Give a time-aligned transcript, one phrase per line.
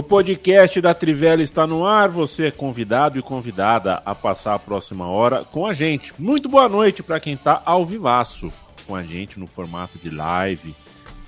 [0.00, 2.08] O podcast da Trivela está no ar.
[2.08, 6.14] Você é convidado e convidada a passar a próxima hora com a gente.
[6.18, 8.50] Muito boa noite para quem está ao vivaço
[8.86, 10.74] com a gente no formato de live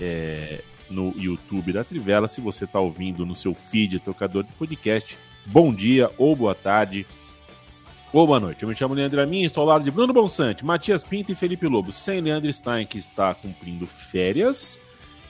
[0.01, 2.27] é, no YouTube da Trivela.
[2.29, 7.07] Se você está ouvindo no seu feed, tocador de podcast, bom dia ou boa tarde
[8.11, 8.63] ou boa noite.
[8.63, 11.67] Eu me chamo Leandro Amin, estou ao lado de Bruno Bonsante, Matias Pinto e Felipe
[11.67, 11.93] Lobo.
[11.93, 14.81] Sem Leandro Stein, que está cumprindo férias,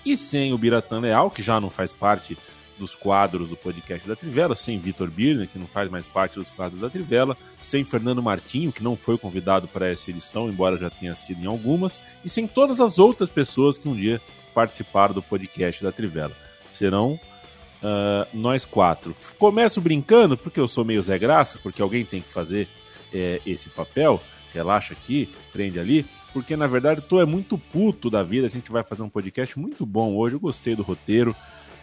[0.06, 2.38] e sem o Biratan Leal, que já não faz parte
[2.78, 6.50] dos quadros do podcast da Trivela, sem Vitor Birner, que não faz mais parte dos
[6.50, 10.90] quadros da Trivela, sem Fernando Martinho, que não foi convidado para essa edição, embora já
[10.90, 14.20] tenha sido em algumas, e sem todas as outras pessoas que um dia
[14.54, 16.34] participaram do podcast da Trivela.
[16.70, 19.14] Serão uh, nós quatro.
[19.38, 22.68] Começo brincando, porque eu sou meio Zé Graça, porque alguém tem que fazer
[23.12, 24.20] é, esse papel.
[24.52, 28.46] Relaxa aqui, prende ali porque na verdade tu é muito puto da vida.
[28.46, 30.36] A gente vai fazer um podcast muito bom hoje.
[30.36, 31.36] Eu gostei do roteiro.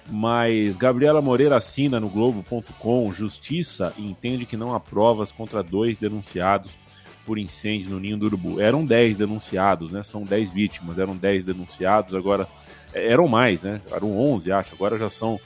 [0.09, 5.97] Mas Gabriela Moreira assina no Globo.com Justiça e entende que não há provas contra dois
[5.97, 6.77] denunciados
[7.25, 8.59] por incêndio no Ninho do Urubu.
[8.59, 10.01] Eram 10 denunciados, né?
[10.01, 12.47] São 10 vítimas, eram 10 denunciados, agora
[12.91, 13.81] é, eram mais, né?
[13.91, 15.39] Eram 11, acho, agora já são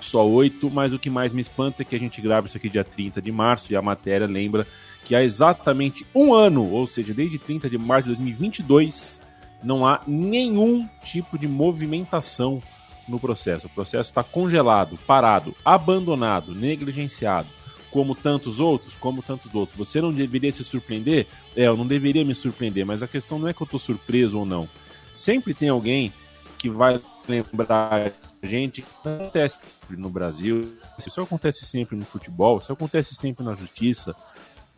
[0.00, 2.68] só 8, mas o que mais me espanta é que a gente grava isso aqui
[2.68, 4.66] dia 30 de março e a matéria lembra
[5.04, 9.20] que há exatamente um ano, ou seja, desde 30 de março de 2022,
[9.62, 12.62] não há nenhum tipo de movimentação
[13.10, 13.66] no processo.
[13.66, 17.48] O processo está congelado, parado, abandonado, negligenciado.
[17.90, 19.76] Como tantos outros, como tantos outros.
[19.76, 21.26] Você não deveria se surpreender?
[21.56, 24.38] É, eu não deveria me surpreender, mas a questão não é que eu estou surpreso
[24.38, 24.68] ou não.
[25.16, 26.12] Sempre tem alguém
[26.56, 28.12] que vai lembrar
[28.42, 29.56] a gente que acontece
[29.90, 34.14] no Brasil, isso acontece sempre no futebol, isso acontece sempre na justiça.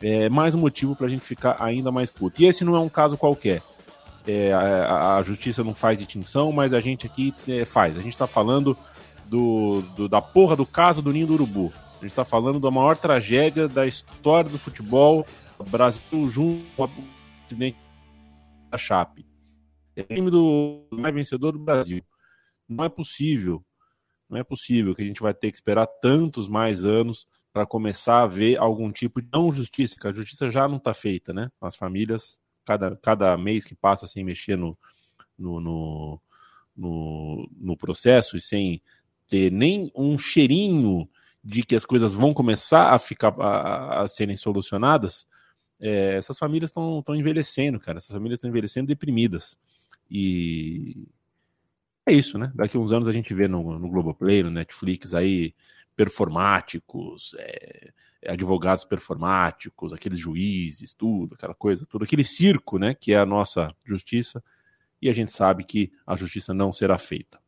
[0.01, 2.41] É mais um motivo para a gente ficar ainda mais puto.
[2.41, 3.61] E esse não é um caso qualquer
[4.27, 7.97] é, a, a, justiça não faz distinção, mas a gente aqui é, faz.
[7.97, 8.77] A gente está falando
[9.25, 11.73] do, do, da porra do caso do Ninho do Urubu.
[11.97, 15.25] A gente está falando da maior tragédia da história do futebol.
[15.63, 16.89] Brasil junto com o
[17.45, 17.77] presidente
[18.69, 19.25] da Chape.
[19.95, 22.03] É o time do mais vencedor do Brasil.
[22.67, 23.63] Não é possível,
[24.29, 28.23] não é possível que a gente vai ter que esperar tantos mais anos para começar
[28.23, 31.49] a ver algum tipo de não justiça, que a justiça já não está feita, né?
[31.61, 34.77] As famílias cada, cada mês que passa sem mexer no,
[35.37, 36.21] no, no,
[36.75, 38.81] no, no processo e sem
[39.27, 41.07] ter nem um cheirinho
[41.43, 45.27] de que as coisas vão começar a ficar a, a serem solucionadas,
[45.79, 47.97] é, essas famílias estão envelhecendo, cara.
[47.97, 49.59] Essas famílias estão envelhecendo deprimidas.
[50.09, 51.05] E
[52.05, 52.51] é isso, né?
[52.55, 55.53] Daqui uns anos a gente vê no, no Globoplay, no Netflix aí,
[55.95, 57.91] performáticos, é,
[58.27, 63.73] advogados performáticos, aqueles juízes, tudo, aquela coisa, tudo aquele circo, né, que é a nossa
[63.85, 64.43] justiça,
[65.01, 67.41] e a gente sabe que a justiça não será feita.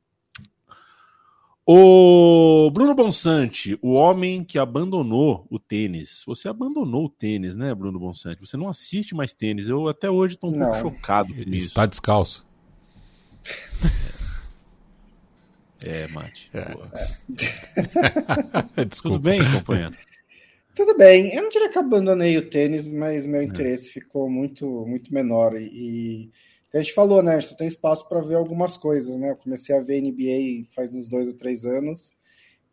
[1.68, 6.22] O Bruno Bonsante, o homem que abandonou o tênis.
[6.28, 8.40] Você abandonou o tênis, né, Bruno Bonsante?
[8.40, 9.68] Você não assiste mais tênis.
[9.68, 10.68] Eu até hoje estou um não.
[10.68, 11.70] pouco chocado com Ele isso.
[11.70, 12.46] Está descalço.
[15.84, 16.50] É, Mate.
[16.54, 16.60] É.
[18.82, 18.86] é.
[19.02, 19.96] Tudo bem, companheiro?
[20.76, 21.34] Tudo bem.
[21.34, 23.94] Eu não diria que abandonei o tênis, mas meu interesse é.
[23.94, 25.56] ficou muito, muito menor.
[25.56, 26.30] E,
[26.74, 27.40] a gente falou, né?
[27.40, 29.32] Só tem espaço para ver algumas coisas, né?
[29.32, 32.12] Eu comecei a ver NBA faz uns dois ou três anos,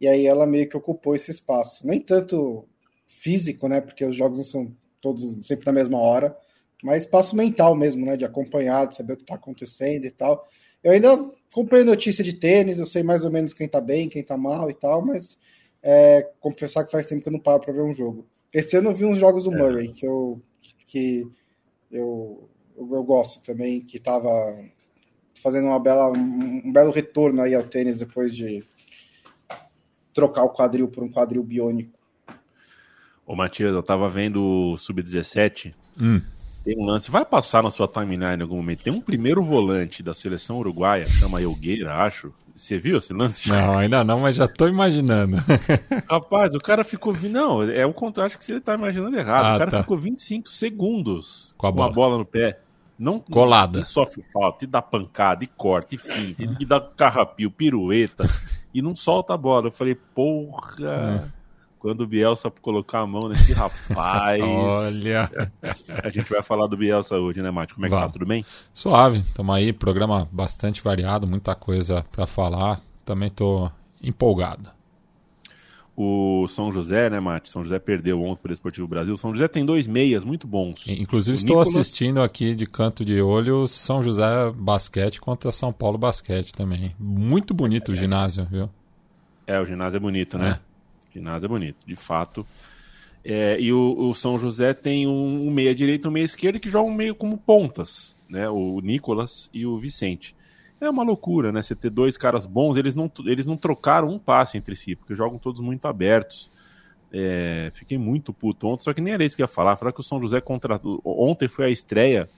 [0.00, 1.86] e aí ela meio que ocupou esse espaço.
[1.86, 2.68] Nem tanto
[3.06, 3.80] físico, né?
[3.80, 6.36] Porque os jogos não são todos sempre na mesma hora,
[6.82, 8.16] mas espaço mental mesmo, né?
[8.16, 10.46] De acompanhar, de saber o que está acontecendo e tal.
[10.82, 11.12] Eu ainda
[11.50, 14.68] acompanho notícia de tênis, eu sei mais ou menos quem tá bem, quem tá mal
[14.68, 15.38] e tal, mas
[15.80, 18.26] é, confessar que faz tempo que eu não paro para ver um jogo.
[18.52, 19.56] Esse ano eu vi uns jogos do é.
[19.56, 20.42] Murray, que eu,
[20.88, 21.26] que
[21.90, 24.28] eu, eu, eu gosto também, que tava
[25.34, 28.64] fazendo uma bela, um, um, belo retorno aí ao tênis depois de
[30.12, 31.98] trocar o quadril por um quadril biônico.
[33.24, 35.74] Ô Matias, eu tava vendo o Sub-17.
[36.00, 36.20] Hum.
[36.64, 38.84] Tem um lance, vai passar na sua timeline em algum momento.
[38.84, 42.32] Tem um primeiro volante da seleção uruguaia, chama Elgueira, acho.
[42.54, 43.48] Você viu esse lance?
[43.48, 45.38] Não, ainda não, mas já tô imaginando.
[46.08, 47.16] Rapaz, o cara ficou.
[47.22, 49.46] Não, é o contrário, acho que você tá imaginando errado.
[49.46, 49.80] Ah, o cara tá.
[49.80, 51.92] ficou 25 segundos Com a bola.
[51.92, 52.60] bola no pé.
[52.98, 53.80] Não, Colada.
[53.80, 58.24] E sofre falta, e dá pancada, e corta, e finta, e dá carrapio, pirueta,
[58.72, 59.66] e não solta a bola.
[59.66, 60.76] Eu falei, porra.
[61.28, 61.41] É.
[61.82, 64.40] Quando o Bielsa colocar a mão nesse rapaz.
[64.40, 65.28] Olha,
[66.04, 67.74] A gente vai falar do Bielsa hoje, né, Mate?
[67.74, 68.02] Como é que tá?
[68.02, 68.12] Vamos.
[68.12, 68.44] Tudo bem?
[68.72, 69.20] suave.
[69.34, 72.80] Tamo aí, programa bastante variado, muita coisa pra falar.
[73.04, 73.68] Também tô
[74.00, 74.70] empolgado.
[75.96, 77.50] O São José, né, Mate?
[77.50, 79.16] São José perdeu ontem para o Esportivo Brasil.
[79.16, 80.84] São José tem dois meias muito bons.
[80.86, 85.72] Inclusive, O estou Nicolas- assistindo aqui de canto de olho São José Basquete contra São
[85.72, 86.94] Paulo Basquete também.
[86.98, 88.70] Muito bonito o ginásio, viu?
[89.46, 90.58] É, o ginásio é bonito, né?
[90.68, 90.71] É.
[91.12, 92.46] Ginásio é bonito, de fato.
[93.24, 96.58] É, e o, o São José tem um, um meia direito e um meia esquerda
[96.58, 98.48] que jogam meio como pontas, né?
[98.48, 100.34] O Nicolas e o Vicente.
[100.80, 101.62] É uma loucura, né?
[101.62, 105.14] Você ter dois caras bons, eles não, eles não trocaram um passe entre si, porque
[105.14, 106.50] jogam todos muito abertos.
[107.12, 109.76] É, fiquei muito puto ontem, só que nem era isso que eu ia falar.
[109.76, 111.00] Falar que o São José contratou.
[111.04, 112.28] Ontem foi a estreia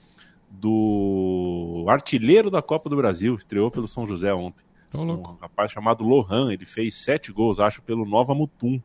[0.51, 4.63] do artilheiro da Copa do Brasil, estreou pelo São José ontem.
[4.95, 5.31] Tô louco.
[5.31, 8.81] Um rapaz chamado Lohan, ele fez sete gols, acho, pelo Nova Mutum.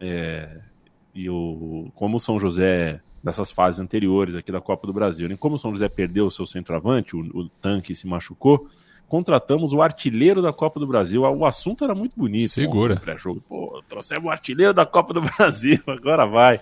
[0.00, 0.60] É,
[1.14, 5.36] e o, como o São José, dessas fases anteriores aqui da Copa do Brasil, né?
[5.38, 8.68] como o São José perdeu o seu centroavante, o, o tanque se machucou,
[9.08, 11.22] contratamos o artilheiro da Copa do Brasil.
[11.22, 12.50] O assunto era muito bonito.
[12.50, 12.96] Segura.
[12.96, 13.42] pré-jogo.
[13.48, 16.60] Pô, trouxemos o artilheiro da Copa do Brasil, agora vai.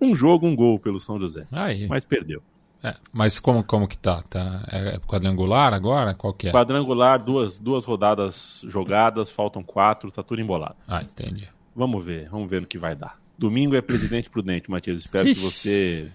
[0.00, 1.46] Um jogo, um gol pelo São José.
[1.52, 1.86] Aí.
[1.86, 2.42] Mas perdeu.
[2.82, 4.22] É, mas como, como que tá?
[4.22, 4.64] tá?
[4.68, 6.14] É quadrangular agora?
[6.14, 6.52] Qual que é?
[6.52, 10.74] Quadrangular, duas, duas rodadas jogadas, faltam quatro, tá tudo embolado.
[10.88, 11.48] Ah, entendi.
[11.76, 13.18] Vamos ver, vamos ver no que vai dar.
[13.38, 15.00] Domingo é Presidente Prudente, Matias.
[15.02, 15.40] Espero que Ixi.
[15.40, 16.10] você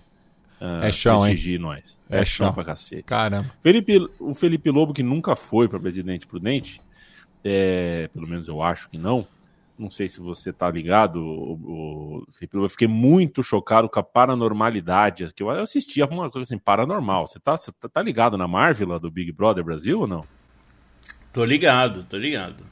[0.59, 1.31] ah, É chão, hein?
[1.33, 1.97] prestigie nós.
[2.09, 2.53] É É, chão chão.
[2.53, 3.03] pra cacete.
[3.03, 3.49] Caramba.
[3.63, 6.79] Felipe, o Felipe Lobo, que nunca foi para Presidente Prudente,
[7.43, 9.25] é, pelo menos eu acho que não.
[9.77, 12.57] Não sei se você tá ligado, o, Felipe.
[12.57, 15.31] Eu fiquei muito chocado com a paranormalidade.
[15.35, 17.27] Que eu assisti uma coisa assim, paranormal.
[17.27, 20.25] Você tá, você tá- tá ligado na Marvel do Big Brother Brasil ou não?
[21.31, 22.63] Tô ligado, tô ligado.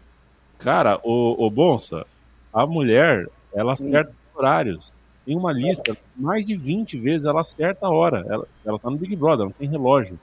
[0.57, 2.05] Cara, o, o Bonsa,
[2.51, 4.93] a mulher, ela acerta os horários.
[5.25, 8.25] Tem uma lista, mais de 20 vezes ela acerta a hora.
[8.27, 10.19] Ela, ela tá no Big Brother, não tem relógio.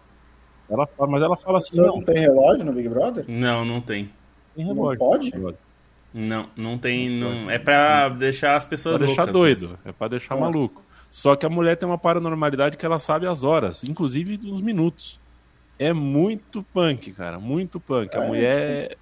[0.68, 3.24] Ela fala, mas ela fala assim, Não, não, tem relógio no Big Brother?
[3.28, 4.10] Não, não tem.
[4.56, 4.98] tem Não relógio.
[4.98, 5.30] pode?
[5.30, 5.58] Relógio.
[6.14, 7.08] Não, não tem.
[7.08, 7.50] Não...
[7.50, 9.78] É pra deixar as Pra pessoas deixar loucas doido, mesmo.
[9.84, 10.82] é pra deixar maluco.
[11.10, 15.20] Só que a mulher tem uma paranormalidade que ela sabe as horas, inclusive os minutos.
[15.78, 18.14] É muito punk, cara, muito punk.
[18.16, 18.96] A É, mulher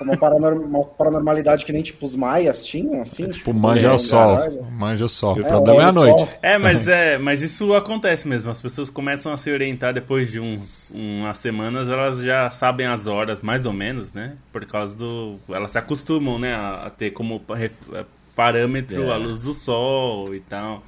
[0.00, 3.28] Uma, paranorm- uma paranormalidade que nem tipo os maias tinham, assim?
[3.28, 4.38] Tipo, manja é, o sol.
[4.70, 5.36] Manja o sol.
[5.38, 6.28] É, O problema é a noite.
[6.40, 8.50] É, mas é, mas isso acontece mesmo.
[8.50, 13.06] As pessoas começam a se orientar depois de uns umas semanas, elas já sabem as
[13.06, 14.36] horas, mais ou menos, né?
[14.52, 15.36] Por causa do.
[15.50, 16.54] Elas se acostumam, né?
[16.54, 18.04] A, a ter como é,
[18.34, 19.12] parâmetro É.
[19.12, 20.82] a luz do sol e tal.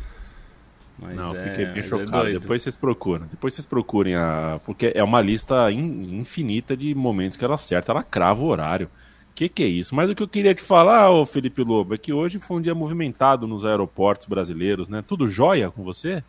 [1.00, 2.10] Mas Não, é, fiquei bem é chocado.
[2.10, 2.40] doido.
[2.40, 3.26] Depois vocês procuram.
[3.30, 4.60] Depois vocês procurem a.
[4.64, 8.88] Porque é uma lista in- infinita de momentos que ela acerta, ela crava o horário.
[9.34, 9.94] Que que é isso?
[9.94, 12.60] Mas o que eu queria te falar, ô Felipe Lobo, é que hoje foi um
[12.60, 15.02] dia movimentado nos aeroportos brasileiros, né?
[15.06, 16.22] Tudo jóia com você?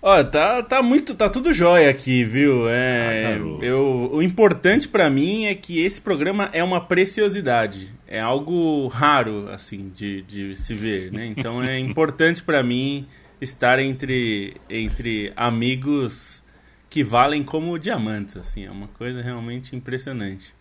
[0.00, 2.68] Ó, tá, tá muito, tá tudo jóia aqui, viu?
[2.68, 3.64] É, Ah, garoto.
[3.64, 9.48] eu, o importante pra mim é que esse programa é uma preciosidade, é algo raro
[9.50, 11.26] assim de, de se ver, né?
[11.26, 13.06] Então é importante pra mim
[13.40, 16.44] estar entre entre amigos
[16.88, 20.54] que valem como diamantes, assim, é uma coisa realmente impressionante.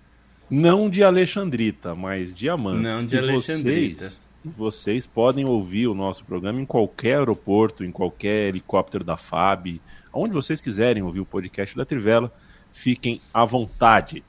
[0.49, 2.81] Não de Alexandrita, mas diamantes.
[2.81, 4.09] Não de Alexandrita.
[4.09, 9.81] Vocês, vocês podem ouvir o nosso programa em qualquer aeroporto, em qualquer helicóptero da FAB,
[10.13, 12.31] onde vocês quiserem ouvir o podcast da Trivela,
[12.71, 14.23] fiquem à vontade.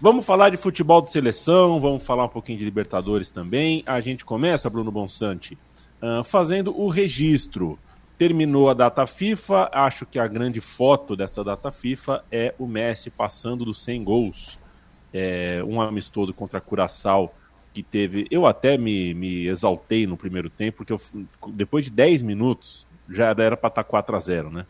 [0.00, 3.82] Vamos falar de futebol de seleção, vamos falar um pouquinho de Libertadores também.
[3.86, 5.56] A gente começa, Bruno Bonsante,
[6.00, 7.78] ah, fazendo o registro.
[8.18, 13.10] Terminou a data FIFA, acho que a grande foto dessa data FIFA é o Messi
[13.10, 14.62] passando dos 100 gols
[15.12, 17.32] é, um amistoso contra Curaçao
[17.72, 18.26] que teve.
[18.30, 21.00] Eu até me, me exaltei no primeiro tempo, porque eu,
[21.48, 24.66] depois de 10 minutos já era para estar 4 a 0 né?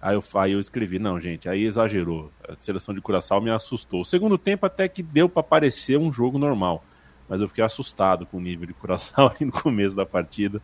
[0.00, 2.30] Aí eu, aí eu escrevi, não, gente, aí exagerou.
[2.48, 4.02] A seleção de Curaçao me assustou.
[4.02, 6.84] O segundo tempo até que deu para parecer um jogo normal,
[7.28, 10.60] mas eu fiquei assustado com o nível de Curaçao no começo da partida.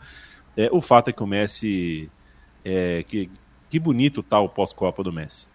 [0.56, 2.10] É, o fato é que o Messi.
[2.64, 3.28] É, que,
[3.68, 5.46] que bonito tá o pós-Copa do Messi.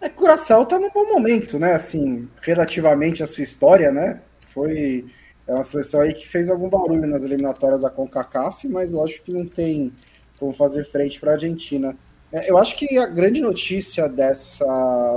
[0.00, 1.74] É Curaçao tá num bom momento, né?
[1.74, 4.20] Assim, relativamente à sua história, né?
[4.56, 5.04] Foi
[5.46, 9.32] é uma seleção aí que fez algum barulho nas eliminatórias da CONCACAF, mas lógico que
[9.34, 9.92] não tem
[10.38, 11.94] como fazer frente para a Argentina.
[12.32, 14.64] É, eu acho que a grande notícia dessa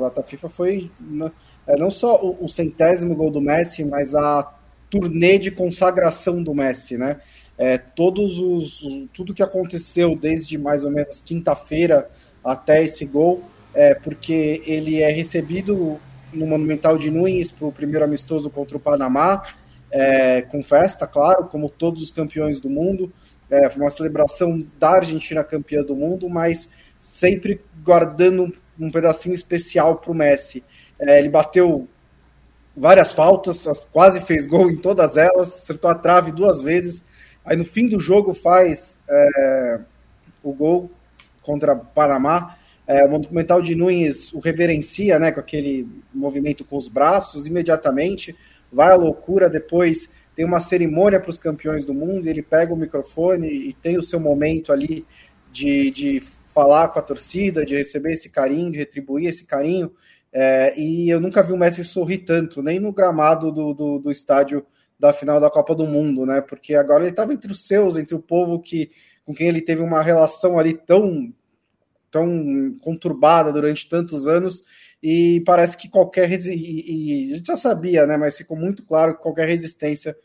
[0.02, 1.32] data FIFA foi na,
[1.66, 4.54] é, não só o, o, centésimo gol do Messi, mas a
[4.90, 7.22] turnê de consagração do Messi, né?
[7.58, 12.10] É, todos os tudo que aconteceu desde mais ou menos quinta-feira
[12.44, 13.42] até esse gol,
[13.74, 16.00] é porque ele é recebido
[16.34, 19.44] no Monumental de Nunes para o primeiro amistoso contra o Panamá,
[19.92, 23.12] é, com festa, claro, como todos os campeões do mundo.
[23.50, 26.70] É, foi uma celebração da Argentina campeã do mundo, mas
[27.00, 30.64] sempre guardando um pedacinho especial para o Messi.
[31.00, 31.88] É, ele bateu
[32.76, 37.04] várias faltas, quase fez gol em todas elas, acertou a trave duas vezes.
[37.44, 39.80] Aí no fim do jogo faz é,
[40.44, 40.92] o gol
[41.42, 42.56] contra Panamá.
[42.90, 48.36] É, o Monumental de Nunes o reverencia, né, com aquele movimento com os braços, imediatamente
[48.74, 52.78] vai à loucura, depois tem uma cerimônia para os campeões do mundo, ele pega o
[52.78, 55.06] microfone e tem o seu momento ali
[55.52, 59.92] de, de falar com a torcida, de receber esse carinho, de retribuir esse carinho,
[60.34, 64.10] é, e eu nunca vi o Messi sorrir tanto, nem no gramado do, do, do
[64.10, 64.66] estádio
[65.00, 66.42] da final da Copa do Mundo, né?
[66.42, 68.90] Porque agora ele estava entre os seus, entre o povo que
[69.26, 71.32] com quem ele teve uma relação ali tão
[72.12, 74.64] tão conturbada durante tantos anos
[75.02, 78.18] e parece que qualquer e, e, a gente já sabia, né?
[78.18, 80.16] Mas ficou muito claro que qualquer resistência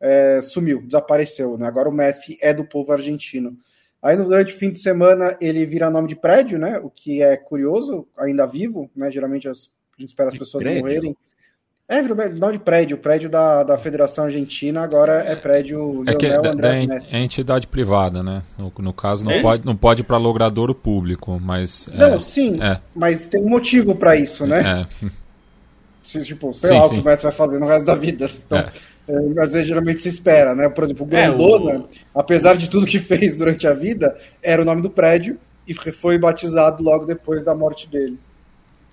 [0.00, 1.66] é, sumiu, desapareceu, né?
[1.66, 3.56] Agora o Messi é do povo argentino.
[4.02, 6.78] Aí durante o fim de semana ele vira nome de prédio, né?
[6.78, 9.10] O que é curioso, ainda vivo, né?
[9.10, 10.82] Geralmente as, a gente espera as pessoas prédio?
[10.82, 11.16] morrerem.
[11.88, 12.96] É, não de prédio.
[12.96, 17.16] O prédio da, da Federação Argentina agora é prédio é que é Andrés é, Messi.
[17.16, 18.42] É entidade privada, né?
[18.58, 19.40] No, no caso, não, é?
[19.40, 21.88] pode, não pode ir para logradouro público, mas...
[21.94, 22.80] Não, é, sim, é.
[22.94, 24.86] mas tem um motivo para isso, né?
[25.02, 25.10] É.
[26.02, 26.86] Se, tipo, sei sim, lá sim.
[26.86, 28.28] o que o Messi vai fazer no resto da vida.
[28.46, 29.40] Então, é.
[29.40, 30.68] às vezes, geralmente se espera, né?
[30.68, 31.88] Por exemplo, o Grondona, o...
[32.14, 35.38] apesar de tudo que fez durante a vida, era o nome do prédio
[35.68, 38.18] e foi batizado logo depois da morte dele.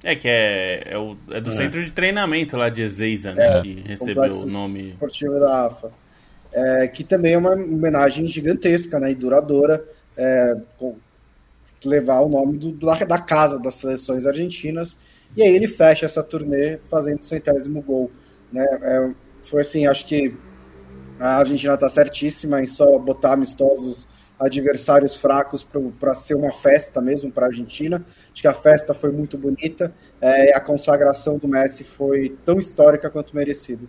[0.04, 1.56] É que é, é, o, é do é.
[1.56, 3.60] centro de treinamento lá de Ezeiza, né?
[3.60, 4.90] É, que recebeu o nome.
[4.90, 5.92] Esportivo da AFA.
[6.52, 9.84] É, que também é uma homenagem gigantesca né, e duradoura
[10.16, 10.98] é, com,
[11.84, 14.98] levar o nome do, da, da, casa das seleções argentinas.
[15.36, 18.12] E aí ele fecha essa turnê fazendo o centésimo gol.
[18.52, 18.66] Né?
[18.82, 19.10] É,
[19.42, 20.36] foi assim, acho que
[21.20, 24.06] a Argentina está certíssima em só botar amistosos
[24.46, 25.66] adversários fracos
[26.00, 28.06] para ser uma festa mesmo para a Argentina.
[28.32, 33.10] Acho que a festa foi muito bonita é, a consagração do Messi foi tão histórica
[33.10, 33.84] quanto merecida.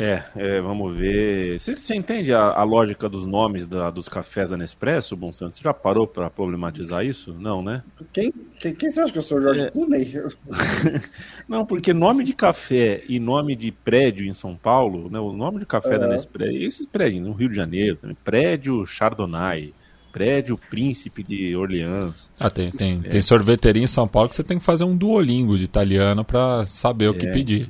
[0.00, 1.60] É, é, vamos ver.
[1.60, 5.58] Você, você entende a, a, lógica dos nomes da, dos cafés da Nespresso, Bom Santos?
[5.58, 7.36] Você já parou para problematizar isso?
[7.38, 7.82] Não, né?
[8.10, 9.70] Quem, quem, quem, você acha que eu sou, Jorge é...
[9.70, 10.10] Clooney?
[11.46, 15.58] Não, porque nome de café e nome de prédio em São Paulo, né, o nome
[15.58, 19.74] de café da Nespresso, esses prédios no Rio de Janeiro também, prédio Chardonnay,
[20.10, 22.30] prédio Príncipe de Orleans.
[22.38, 23.08] Ah, tem, tem, é.
[23.08, 26.64] tem sorveteria em São Paulo que você tem que fazer um duolingo de italiano para
[26.64, 27.30] saber o que é.
[27.30, 27.68] pedir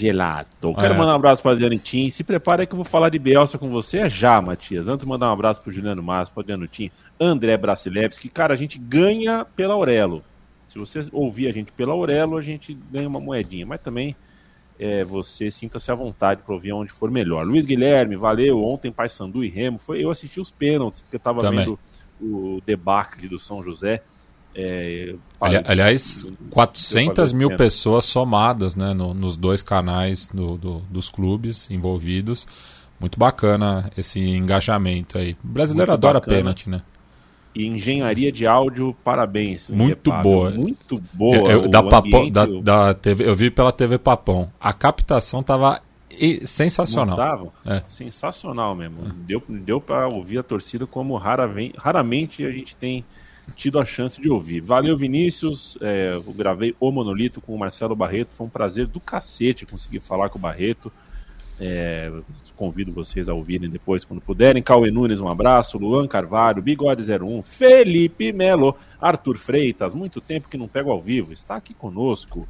[0.00, 0.74] gelato.
[0.74, 0.96] Quero é.
[0.96, 2.08] mandar um abraço para Adriano Tim.
[2.10, 4.88] Se prepara que eu vou falar de Bielsa com você já, Matias.
[4.88, 6.90] Antes, mandar um abraço para Juliano Massa, para Adriano Tim,
[7.20, 8.28] André Brasilevski.
[8.28, 10.24] Cara, a gente ganha pela Aurelo.
[10.66, 13.66] Se você ouvir a gente pela Aurelo, a gente ganha uma moedinha.
[13.66, 14.16] Mas também
[14.78, 17.46] é, você sinta-se à vontade para ouvir onde for melhor.
[17.46, 18.64] Luiz Guilherme, valeu.
[18.64, 19.78] Ontem, Paysandu e Remo.
[19.78, 21.78] Foi, eu assisti os pênaltis, porque eu estava vendo
[22.20, 24.02] o debacle do São José.
[24.54, 31.08] É, Ali, aliás, 400 mil pessoas somadas né, no, nos dois canais do, do, dos
[31.08, 32.46] clubes envolvidos.
[32.98, 35.34] Muito bacana esse engajamento aí.
[35.42, 36.36] O brasileiro Muito adora bacana.
[36.36, 36.82] pênalti, né?
[37.54, 39.70] E engenharia de áudio, parabéns.
[39.70, 40.50] Muito boa.
[40.50, 41.36] Muito boa.
[41.36, 44.52] Eu, eu da Papão, da, da TV, eu vi pela TV Papão.
[44.60, 45.80] A captação tava
[46.44, 47.52] sensacional.
[47.64, 47.82] É.
[47.88, 49.02] Sensacional mesmo.
[49.26, 53.04] Deu, deu para ouvir a torcida como raramente, raramente a gente tem
[53.54, 54.60] tido a chance de ouvir.
[54.60, 55.76] Valeu, Vinícius.
[55.80, 58.34] É, eu gravei O Monolito com o Marcelo Barreto.
[58.34, 60.92] Foi um prazer do cacete conseguir falar com o Barreto.
[61.62, 62.10] É,
[62.56, 64.62] convido vocês a ouvirem depois quando puderem.
[64.62, 65.76] Cauê Nunes, um abraço.
[65.76, 71.56] Luan Carvalho, Bigode01, Felipe Melo, Arthur Freitas, muito tempo que não pego ao vivo, está
[71.56, 72.48] aqui conosco.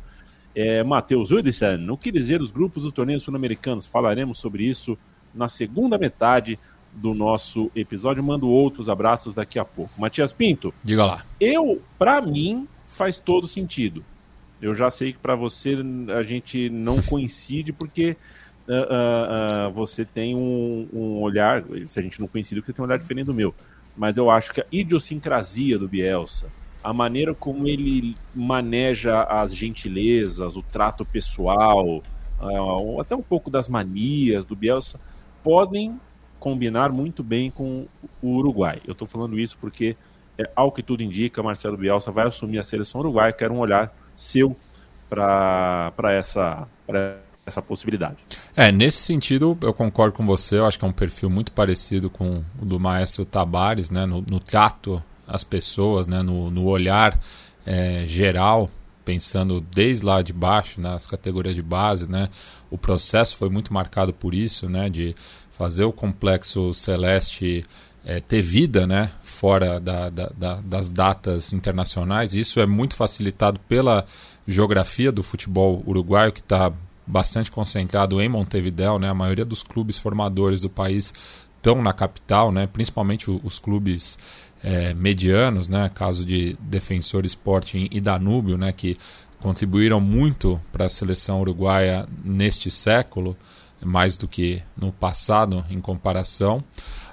[0.54, 3.86] É, Matheus Hudson, o que dizer os grupos dos torneios sul-americanos?
[3.86, 4.96] Falaremos sobre isso
[5.34, 6.58] na segunda metade
[6.92, 8.22] do nosso episódio.
[8.22, 10.00] Mando outros abraços daqui a pouco.
[10.00, 10.72] Matias Pinto.
[10.82, 11.24] Diga lá.
[11.40, 14.04] Eu, para mim, faz todo sentido.
[14.60, 15.76] Eu já sei que para você
[16.16, 18.16] a gente não coincide porque
[18.68, 21.64] uh, uh, uh, você tem um, um, olhar.
[21.86, 23.54] Se a gente não coincide, você tem um olhar diferente do meu.
[23.96, 26.46] Mas eu acho que a idiosincrasia do Bielsa,
[26.82, 32.02] a maneira como ele maneja as gentilezas, o trato pessoal,
[32.98, 34.98] até um pouco das manias do Bielsa,
[35.42, 36.00] podem
[36.40, 37.86] combinar muito bem com
[38.20, 38.80] o Uruguai.
[38.86, 39.96] Eu estou falando isso porque
[40.38, 43.94] é, ao que tudo indica, Marcelo Bielsa vai assumir a seleção uruguaia, quer um olhar
[44.16, 44.56] seu
[45.08, 46.66] para essa,
[47.44, 48.16] essa possibilidade.
[48.56, 52.08] É, nesse sentido, eu concordo com você, eu acho que é um perfil muito parecido
[52.08, 57.18] com o do maestro Tabares, né, no, no trato às pessoas, né, no, no olhar
[57.66, 58.70] é, geral,
[59.10, 62.28] pensando desde lá de baixo, nas categorias de base, né,
[62.70, 65.16] o processo foi muito marcado por isso, né, de
[65.50, 67.64] fazer o complexo celeste
[68.04, 72.34] é, ter vida né, fora da, da, da, das datas internacionais.
[72.34, 74.06] Isso é muito facilitado pela
[74.46, 76.72] geografia do futebol uruguaio, que está
[77.04, 78.96] bastante concentrado em Montevideo.
[79.00, 79.08] Né?
[79.08, 81.12] A maioria dos clubes formadores do país
[81.56, 82.68] estão na capital, né?
[82.68, 84.16] principalmente os clubes
[84.62, 85.90] é, medianos, né?
[85.94, 88.72] caso de Defensor Sporting e Danúbio, né?
[88.72, 88.96] que
[89.38, 93.36] contribuíram muito para a seleção uruguaia neste século,
[93.82, 96.62] mais do que no passado em comparação.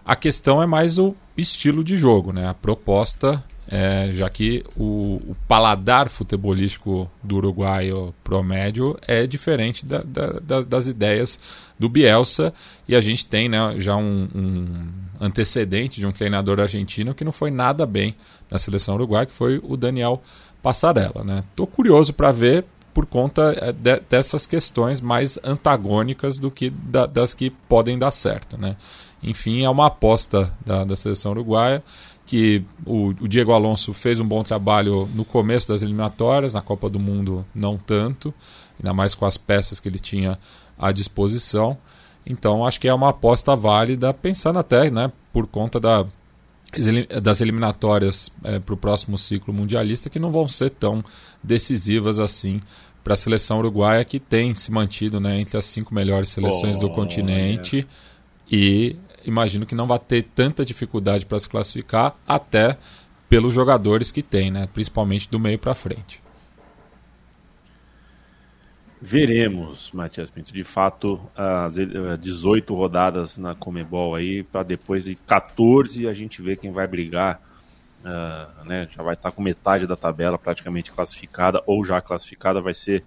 [0.06, 2.48] A questão é mais o estilo de jogo, né?
[2.48, 10.02] A proposta, é, já que o, o, paladar futebolístico do uruguaio promédio é diferente da,
[10.02, 11.38] da, das ideias
[11.78, 12.54] do Bielsa
[12.88, 14.88] e a gente tem né, já um, um,
[15.20, 18.16] antecedente de um treinador argentino que não foi nada bem
[18.50, 20.22] na seleção uruguaia, que foi o Daniel
[20.64, 21.24] Passarella.
[21.24, 21.44] Né?
[21.54, 27.06] Tô curioso para ver por conta é, de, dessas questões mais antagônicas do que da,
[27.06, 28.76] das que podem dar certo, né?
[29.22, 31.84] Enfim, é uma aposta da, da seleção uruguaia
[32.28, 36.90] que o, o, Diego Alonso fez um bom trabalho no começo das eliminatórias, na Copa
[36.90, 38.34] do Mundo não tanto,
[38.78, 40.38] ainda mais com as peças que ele tinha
[40.78, 41.78] à disposição.
[42.26, 46.06] Então acho que é uma aposta válida, pensando até né, por conta da,
[47.24, 51.02] das eliminatórias é, para o próximo ciclo mundialista, que não vão ser tão
[51.42, 52.60] decisivas assim
[53.06, 56.82] para a seleção uruguaia, que tem se mantido né, entre as cinco melhores seleções oh,
[56.82, 57.88] do continente.
[58.52, 62.78] E imagino que não vai ter tanta dificuldade para se classificar, até
[63.28, 64.68] pelos jogadores que tem, né?
[64.74, 66.24] principalmente do meio para frente.
[69.00, 70.52] Veremos, Matias Pinto.
[70.52, 71.76] De fato, as
[72.20, 77.42] 18 rodadas na Comebol aí, para depois de 14 a gente ver quem vai brigar.
[78.00, 82.62] Uh, né, já vai estar tá com metade da tabela praticamente classificada ou já classificada,
[82.62, 83.04] vai ser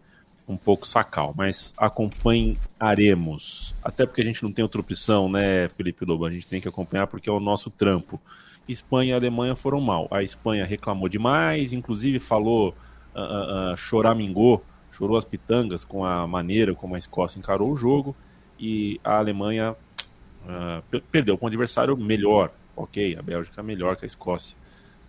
[0.51, 3.75] um pouco sacal, mas acompanharemos.
[3.83, 6.27] Até porque a gente não tem outra opção, né, Felipe Lobo?
[6.27, 8.21] A gente tem que acompanhar porque é o nosso trampo.
[8.69, 10.09] Espanha e Alemanha foram mal.
[10.11, 12.75] A Espanha reclamou demais, inclusive falou,
[13.15, 18.15] uh, uh, choramingou, chorou as pitangas com a maneira como a Escócia encarou o jogo.
[18.59, 22.51] E a Alemanha uh, perdeu com adversário melhor.
[22.77, 24.57] Ok, a Bélgica é melhor que a Escócia.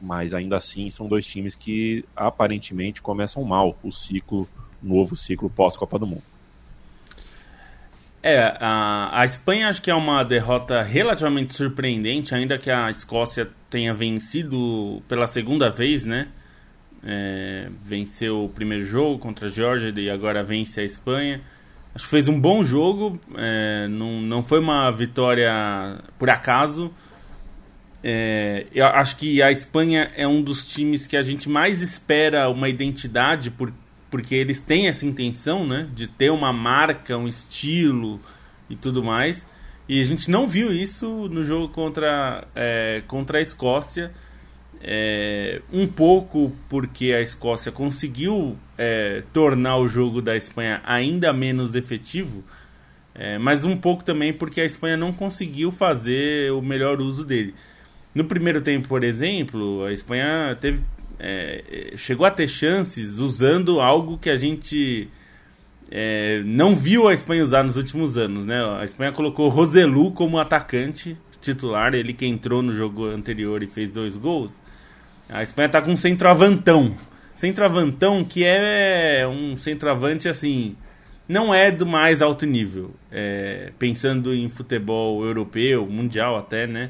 [0.01, 4.47] Mas ainda assim são dois times que aparentemente começam mal o ciclo
[4.81, 6.23] novo ciclo pós-Copa do Mundo.
[8.23, 13.49] É, a, a Espanha acho que é uma derrota relativamente surpreendente, ainda que a Escócia
[13.69, 16.27] tenha vencido pela segunda vez, né?
[17.03, 21.41] É, venceu o primeiro jogo contra a Geórgia e agora vence a Espanha.
[21.95, 25.51] Acho que fez um bom jogo, é, não, não foi uma vitória
[26.19, 26.93] por acaso.
[28.03, 32.49] É, eu acho que a Espanha é um dos times que a gente mais espera
[32.49, 33.73] uma identidade por,
[34.11, 38.19] porque eles têm essa intenção, né, de ter uma marca, um estilo
[38.69, 39.45] e tudo mais.
[39.87, 44.11] E a gente não viu isso no jogo contra, é, contra a Escócia.
[44.83, 51.75] É, um pouco porque a Escócia conseguiu é, tornar o jogo da Espanha ainda menos
[51.75, 52.43] efetivo,
[53.13, 57.53] é, mas um pouco também porque a Espanha não conseguiu fazer o melhor uso dele.
[58.13, 60.81] No primeiro tempo, por exemplo, a Espanha teve
[61.23, 65.07] é, chegou a ter chances usando algo que a gente
[65.91, 68.59] é, não viu a Espanha usar nos últimos anos, né?
[68.79, 73.89] A Espanha colocou Roselu como atacante titular, ele que entrou no jogo anterior e fez
[73.89, 74.59] dois gols.
[75.29, 76.95] A Espanha está com um centroavantão.
[77.35, 80.75] Centroavantão que é um centroavante assim,
[81.27, 82.91] não é do mais alto nível.
[83.11, 86.89] É, pensando em futebol europeu, mundial até, né?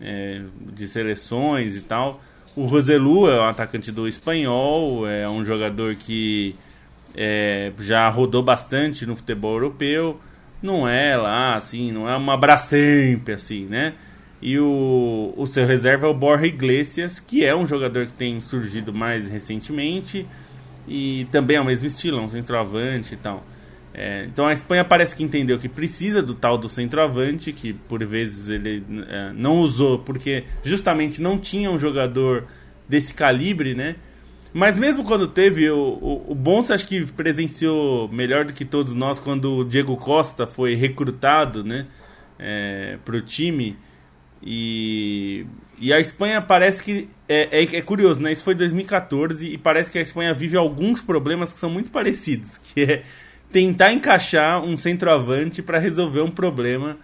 [0.00, 2.22] É, de seleções e tal.
[2.56, 6.54] O Roselu é um atacante do espanhol, é um jogador que
[7.14, 10.18] é, já rodou bastante no futebol europeu.
[10.62, 13.92] Não é lá, assim, não é uma Bracemp, assim, né?
[14.40, 18.40] E o, o seu reserva é o Borja Iglesias, que é um jogador que tem
[18.40, 20.26] surgido mais recentemente
[20.88, 23.44] e também é o mesmo estilo, é um centroavante e tal.
[23.98, 28.04] É, então a Espanha parece que entendeu que precisa do tal do centroavante, que por
[28.04, 32.44] vezes ele é, não usou porque justamente não tinha um jogador
[32.86, 33.96] desse calibre, né?
[34.52, 38.94] Mas mesmo quando teve, o, o, o Bonsa acho que presenciou melhor do que todos
[38.94, 41.86] nós quando o Diego Costa foi recrutado, né?
[42.38, 43.78] É, para o time.
[44.42, 45.46] E,
[45.78, 47.08] e a Espanha parece que.
[47.26, 48.30] É, é, é, curioso, né?
[48.30, 52.58] Isso foi 2014 e parece que a Espanha vive alguns problemas que são muito parecidos,
[52.62, 53.02] que é
[53.52, 56.96] tentar encaixar um centroavante para resolver um problema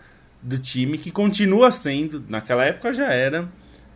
[0.43, 3.49] do time que continua sendo, naquela época já era,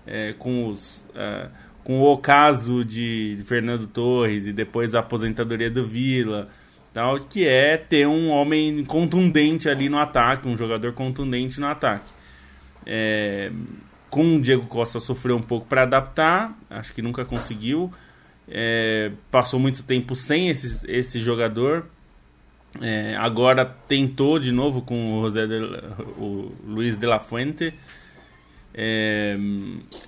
[0.07, 1.05] é, com os.
[1.11, 6.49] Uh, com o ocaso de Fernando Torres e depois a aposentadoria do Vila,
[6.93, 12.11] tal, que é ter um homem contundente ali no ataque, um jogador contundente no ataque.
[12.85, 13.53] É,
[14.11, 17.93] com o Diego Costa sofreu um pouco para adaptar, acho que nunca conseguiu.
[18.49, 21.87] É, passou muito tempo sem esse, esse jogador.
[22.81, 25.55] É, agora tentou de novo com o, José de,
[26.19, 27.73] o Luiz de la Fuente
[28.79, 29.39] é,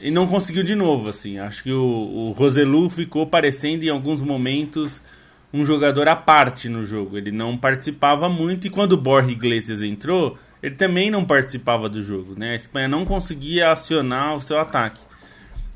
[0.03, 1.39] e não conseguiu de novo, assim.
[1.39, 5.03] Acho que o, o Roselu ficou parecendo em alguns momentos
[5.51, 7.17] um jogador à parte no jogo.
[7.17, 12.03] Ele não participava muito e quando o Borja Iglesias entrou, ele também não participava do
[12.03, 12.35] jogo.
[12.39, 12.51] Né?
[12.53, 15.01] A Espanha não conseguia acionar o seu ataque.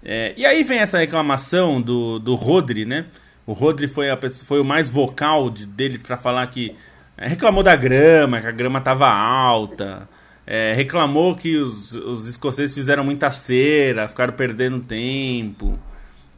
[0.04, 3.06] É, e aí vem essa reclamação do, do Rodri, né?
[3.46, 6.74] O Rodri foi, a, foi o mais vocal de, deles para falar que
[7.16, 10.08] é, reclamou da grama, que a grama estava alta
[10.46, 15.78] é, reclamou que os, os escoceses fizeram muita cera, ficaram perdendo tempo,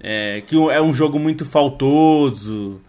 [0.01, 2.81] é, que é um jogo muito faltoso.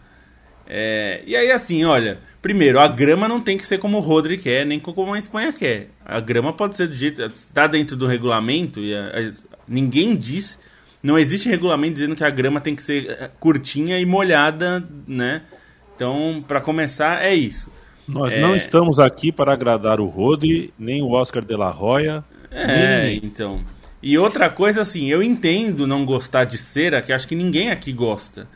[0.67, 4.38] É, e aí, assim, olha, primeiro, a grama não tem que ser como o Rodri
[4.38, 5.89] quer, nem como a Espanha quer.
[6.04, 7.21] A grama pode ser do jeito.
[7.23, 10.60] Está dentro do regulamento, e a, a, ninguém diz.
[11.06, 15.44] Não existe regulamento dizendo que a grama tem que ser é, curtinha e molhada, né?
[15.96, 17.72] Então, para começar, é isso.
[18.08, 18.41] Nós é...
[18.41, 22.24] não estamos aqui para agradar o Rodri, nem o Oscar de la Roya.
[22.50, 23.22] É, nem...
[23.24, 23.63] então.
[24.02, 27.94] E outra coisa, assim, eu entendo não gostar de cera, que acho que ninguém aqui
[27.94, 28.48] gosta.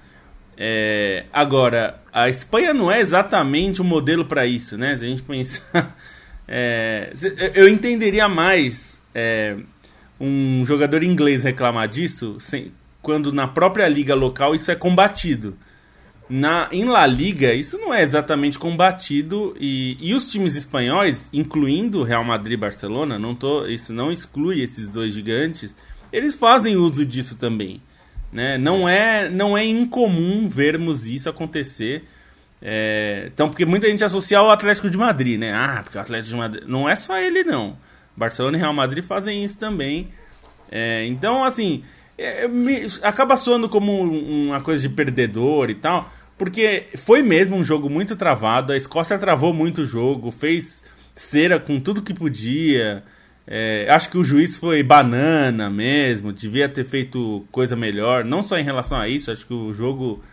[0.58, 1.26] É...
[1.32, 4.96] Agora, a Espanha não é exatamente o um modelo para isso, né?
[4.96, 5.96] Se a gente pensar.
[6.48, 7.14] É...
[7.54, 9.56] Eu entenderia mais é...
[10.20, 12.72] um jogador inglês reclamar disso sem...
[13.02, 15.56] quando na própria liga local isso é combatido
[16.30, 22.04] na, em La Liga, isso não é exatamente combatido e, e os times espanhóis, incluindo
[22.04, 25.76] Real Madrid e Barcelona, não tô, isso não exclui esses dois gigantes,
[26.14, 27.82] eles fazem uso disso também.
[28.32, 28.60] Né?
[28.60, 32.04] Não, é, não é incomum vermos isso acontecer.
[32.62, 35.52] É, então, porque muita gente associa ao Atlético de Madrid, né?
[35.52, 36.64] Ah, porque o Atlético de Madrid.
[36.68, 37.76] Não é só ele, não.
[38.20, 40.10] Barcelona e Real Madrid fazem isso também.
[40.72, 41.84] É, então, assim,
[42.18, 46.12] é, me, acaba soando como uma coisa de perdedor e tal.
[46.38, 51.60] Porque foi mesmo um jogo muito travado, a Escócia travou muito o jogo, fez cera
[51.60, 53.04] com tudo que podia.
[53.46, 58.24] É, acho que o juiz foi banana mesmo, devia ter feito coisa melhor.
[58.24, 60.24] Não só em relação a isso, acho que o jogo.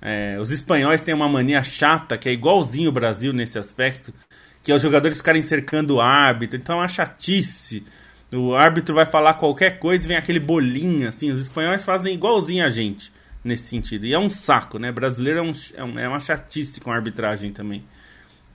[0.00, 4.12] É, os espanhóis têm uma mania chata, que é igualzinho o Brasil nesse aspecto,
[4.66, 6.58] que é os jogadores ficarem cercando o árbitro.
[6.58, 7.84] Então é uma chatice.
[8.32, 11.30] O árbitro vai falar qualquer coisa vem aquele bolinho, assim.
[11.30, 13.12] Os espanhóis fazem igualzinho a gente
[13.44, 14.06] nesse sentido.
[14.06, 14.90] E é um saco, né?
[14.90, 15.52] Brasileiro é, um,
[15.98, 17.84] é, é uma chatice com a arbitragem também.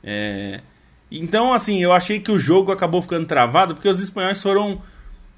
[0.03, 0.59] É...
[1.09, 4.81] Então, assim, eu achei que o jogo acabou ficando travado porque os espanhóis foram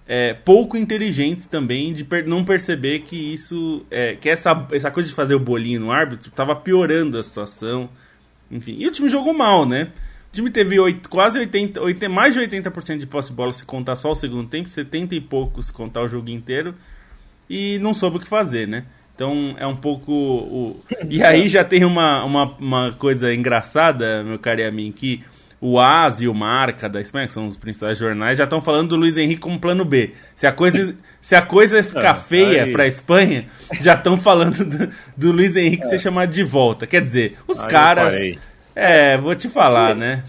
[0.07, 3.85] é, pouco inteligentes também de per não perceber que isso.
[3.91, 7.91] É, que essa, essa coisa de fazer o bolinho no árbitro estava piorando a situação.
[8.49, 8.75] Enfim.
[8.79, 9.91] E o time jogou mal, né?
[10.33, 13.63] O time teve 8, quase 80, 80, mais de 80% de posse de bola se
[13.63, 16.73] contar só o segundo tempo, 70 e poucos se contar o jogo inteiro.
[17.47, 18.83] E não soube o que fazer, né?
[19.13, 20.11] Então é um pouco.
[20.11, 20.83] O...
[21.07, 25.23] E aí já tem uma, uma, uma coisa engraçada, meu caro e a mim, que
[25.61, 28.89] o AS e o Marca da Espanha, que são os principais jornais, já estão falando
[28.89, 30.13] do Luiz Henrique como plano B.
[30.35, 33.45] Se a coisa, se a coisa ficar ah, feia para a Espanha,
[33.79, 35.89] já estão falando do, do, Luiz Henrique é.
[35.89, 36.87] ser chamado de volta.
[36.87, 38.15] Quer dizer, os aí caras.
[38.75, 39.99] É, vou te falar, Sim.
[39.99, 40.23] né?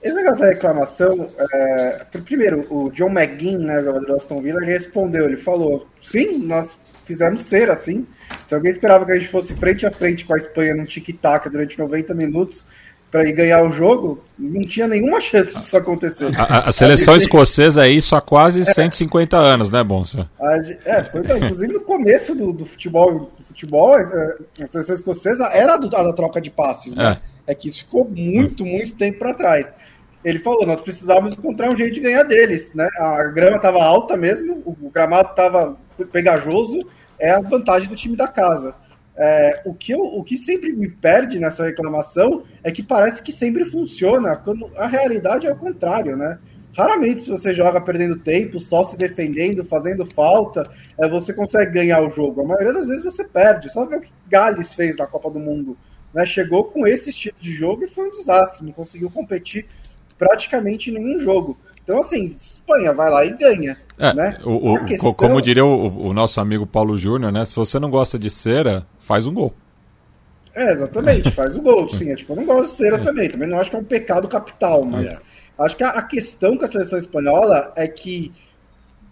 [0.00, 4.72] Esse negócio da reclamação, é, primeiro, o John McGinn, né, jogador do Aston Villa, ele
[4.72, 6.70] respondeu, ele falou, sim, nós
[7.04, 8.06] fizemos ser assim.
[8.44, 11.48] Se alguém esperava que a gente fosse frente a frente com a Espanha num tic-tac
[11.50, 12.64] durante 90 minutos
[13.10, 16.28] para ir ganhar o jogo, não tinha nenhuma chance disso acontecer.
[16.38, 17.26] A, a seleção a gente...
[17.26, 18.64] escocesa é isso há quase é.
[18.64, 20.30] 150 anos, né, Bonsa?
[20.84, 25.74] É, pois é, inclusive no começo do, do futebol, do futebol, a seleção escocesa era
[25.74, 27.16] a, do, a da troca de passes, né?
[27.34, 27.37] É.
[27.48, 29.74] é que isso ficou muito, muito tempo para trás
[30.24, 32.88] ele falou, nós precisávamos encontrar um jeito de ganhar deles, né?
[32.98, 35.76] A grama estava alta mesmo, o gramado estava
[36.12, 36.78] pegajoso
[37.18, 38.74] é a vantagem do time da casa.
[39.16, 43.32] É, o, que eu, o que sempre me perde nessa reclamação é que parece que
[43.32, 46.38] sempre funciona, quando a realidade é o contrário, né?
[46.76, 50.62] Raramente, se você joga perdendo tempo, só se defendendo, fazendo falta,
[50.96, 52.42] é, você consegue ganhar o jogo.
[52.42, 53.68] A maioria das vezes você perde.
[53.68, 55.76] Só ver o que Gales fez na Copa do Mundo.
[56.12, 56.24] Né?
[56.26, 58.64] Chegou com esse estilo de jogo e foi um desastre.
[58.64, 59.66] Não conseguiu competir
[60.18, 61.56] praticamente em nenhum jogo.
[61.82, 63.76] Então, assim, Espanha vai lá e ganha.
[63.98, 64.38] É, né?
[64.44, 65.14] o, o questão...
[65.14, 67.44] Como diria o, o, nosso amigo Paulo Júnior, né?
[67.46, 69.54] Se você não gosta de cera, faz um gol.
[70.54, 71.90] É, exatamente, faz o gol.
[71.90, 73.30] Sim, é, tipo, eu não gosto de cera também.
[73.30, 75.18] Também não acho que é um pecado capital, mas é.
[75.60, 78.32] acho que a, a questão com a seleção espanhola é que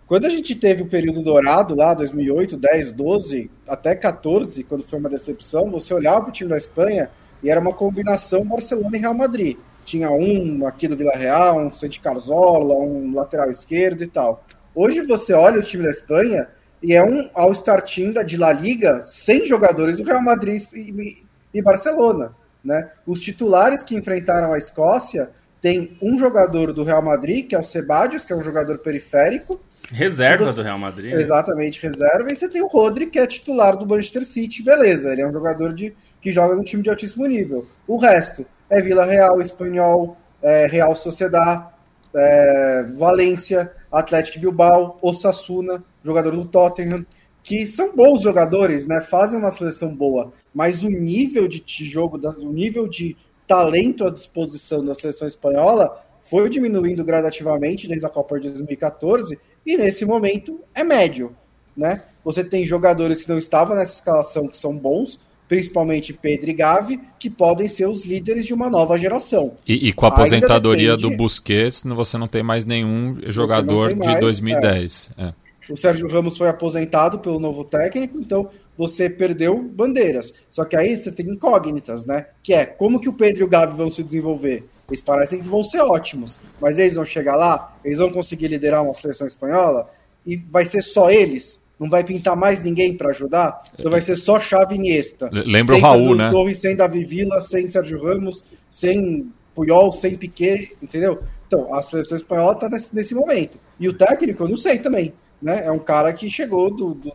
[0.06, 5.00] quando a gente teve o período dourado lá, 2008, 10, 12, até 14, quando foi
[5.00, 7.10] uma decepção, você olhava para o time da Espanha
[7.42, 9.56] e era uma combinação Barcelona e Real Madrid.
[9.84, 14.44] Tinha um aqui do Vila Real, um Santi Carzola, um lateral esquerdo e tal.
[14.74, 16.48] Hoje você olha o time da Espanha
[16.80, 21.62] e é um All-Star Team de La Liga sem jogadores do Real Madrid e, e
[21.62, 22.32] Barcelona.
[22.64, 22.90] Né?
[23.04, 25.30] Os titulares que enfrentaram a Escócia
[25.66, 29.60] tem um jogador do Real Madrid, que é o Sebadios, que é um jogador periférico,
[29.92, 31.12] Reserva do Real Madrid.
[31.12, 31.22] Né?
[31.22, 32.30] Exatamente, reserva.
[32.30, 35.10] E você tem o Rodri, que é titular do Manchester City, beleza.
[35.10, 37.66] Ele é um jogador de, que joga no time de altíssimo nível.
[37.86, 41.68] O resto é Vila Real, Espanhol, é, Real Sociedad,
[42.14, 47.04] é, Valência, Atlético Bilbao, Osasuna, jogador do Tottenham,
[47.42, 49.00] que são bons jogadores, né?
[49.00, 54.84] Fazem uma seleção boa, mas o nível de jogo, o nível de talento à disposição
[54.84, 60.82] da seleção espanhola foi diminuindo gradativamente desde a Copa de 2014 e nesse momento é
[60.82, 61.34] médio,
[61.76, 62.02] né?
[62.24, 67.00] Você tem jogadores que não estavam nessa escalação que são bons, principalmente Pedro e Gavi,
[67.18, 69.54] que podem ser os líderes de uma nova geração.
[69.66, 71.10] E, e com a aposentadoria depende...
[71.10, 75.10] do Busquets, você não tem mais nenhum jogador mais, de 2010.
[75.16, 75.26] É.
[75.26, 75.34] É.
[75.72, 80.32] O Sérgio Ramos foi aposentado pelo novo técnico, então você perdeu bandeiras.
[80.50, 82.26] Só que aí você tem incógnitas, né?
[82.42, 84.68] Que é como que o Pedro e o Gavi vão se desenvolver?
[84.88, 88.84] Eles parecem que vão ser ótimos, mas eles vão chegar lá, eles vão conseguir liderar
[88.84, 89.90] uma seleção espanhola
[90.24, 91.60] e vai ser só eles.
[91.78, 95.28] Não vai pintar mais ninguém para ajudar, então vai ser só Xavi Iniesta.
[95.30, 96.30] Lembra o Raul, né?
[96.30, 101.22] Torres, sem Davi Villa, sem Sérgio Ramos, sem Puyol, sem Piquet, entendeu?
[101.46, 103.58] Então, a seleção espanhola está nesse, nesse momento.
[103.78, 105.12] E o técnico, eu não sei também.
[105.40, 105.66] Né?
[105.66, 107.12] É um cara que chegou do, do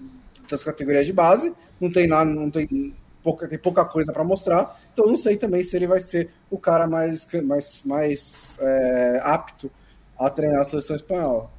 [0.52, 4.80] das categorias de base, não tem lá, não tem pouca, tem pouca coisa para mostrar,
[4.94, 9.72] então não sei também se ele vai ser o cara mais, mais, mais é, apto
[10.18, 11.50] a treinar a seleção espanhola.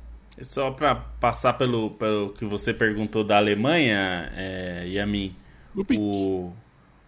[0.40, 5.36] Só para passar pelo, pelo que você perguntou da Alemanha, é, Yamin,
[5.98, 6.52] o,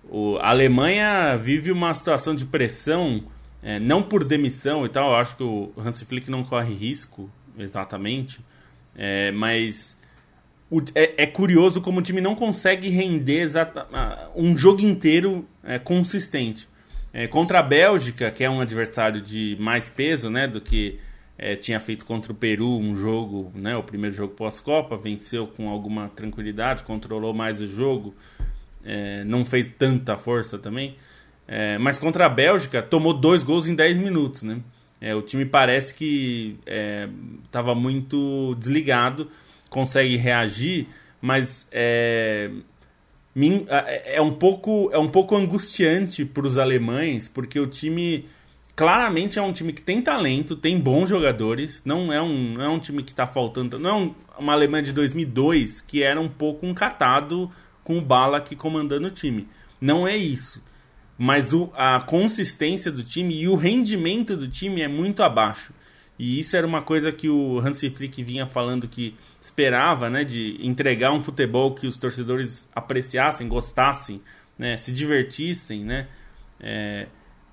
[0.08, 3.24] o, a Alemanha vive uma situação de pressão,
[3.62, 7.30] é, não por demissão e tal, eu acho que o Hansi Flick não corre risco
[7.58, 8.40] exatamente,
[8.94, 9.98] é, mas
[10.74, 13.86] o, é, é, curioso como o time não consegue render exata,
[14.34, 16.68] um jogo inteiro é, consistente.
[17.12, 20.98] É, contra a Bélgica, que é um adversário de mais peso né, do que
[21.38, 25.68] é, tinha feito contra o Peru, um jogo, né, o primeiro jogo pós-Copa, venceu com
[25.68, 28.12] alguma tranquilidade, controlou mais o jogo,
[28.84, 30.96] é, não fez tanta força também.
[31.46, 34.42] É, mas contra a Bélgica, tomou dois gols em 10 minutos.
[34.42, 34.60] Né?
[35.14, 36.58] o time parece que
[37.44, 39.28] estava muito desligado
[39.74, 40.86] consegue reagir,
[41.20, 42.48] mas é,
[44.04, 48.24] é um pouco é um pouco angustiante para os alemães, porque o time
[48.76, 52.68] claramente é um time que tem talento, tem bons jogadores, não é um, não é
[52.68, 56.28] um time que está faltando, não é um, uma Alemanha de 2002 que era um
[56.28, 57.50] pouco um catado
[57.82, 59.48] com o Bala aqui comandando o time.
[59.80, 60.62] Não é isso.
[61.18, 65.72] Mas o, a consistência do time e o rendimento do time é muito abaixo.
[66.18, 70.58] E isso era uma coisa que o Hansi Flick vinha falando que esperava, né, de
[70.60, 74.22] entregar um futebol que os torcedores apreciassem, gostassem,
[74.56, 76.06] né, se divertissem, né,
[76.60, 77.06] é,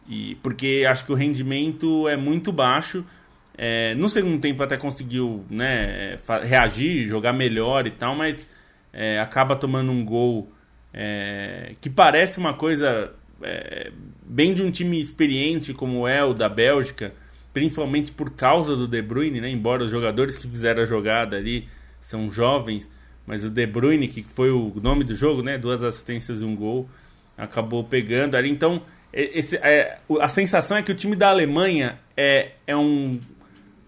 [0.07, 3.03] e porque acho que o rendimento é muito baixo.
[3.57, 8.47] É, no segundo tempo até conseguiu, né, reagir, jogar melhor e tal, mas
[8.93, 10.51] é, acaba tomando um gol
[10.93, 13.91] é, que parece uma coisa é,
[14.23, 17.13] bem de um time experiente como é o da Bélgica
[17.53, 19.49] principalmente por causa do De Bruyne, né?
[19.49, 21.67] Embora os jogadores que fizeram a jogada ali
[21.99, 22.89] são jovens,
[23.25, 25.57] mas o De Bruyne, que foi o nome do jogo, né?
[25.57, 26.89] Duas assistências e um gol,
[27.37, 28.49] acabou pegando ali.
[28.49, 28.81] Então,
[29.13, 33.19] esse, é, a sensação é que o time da Alemanha é, é um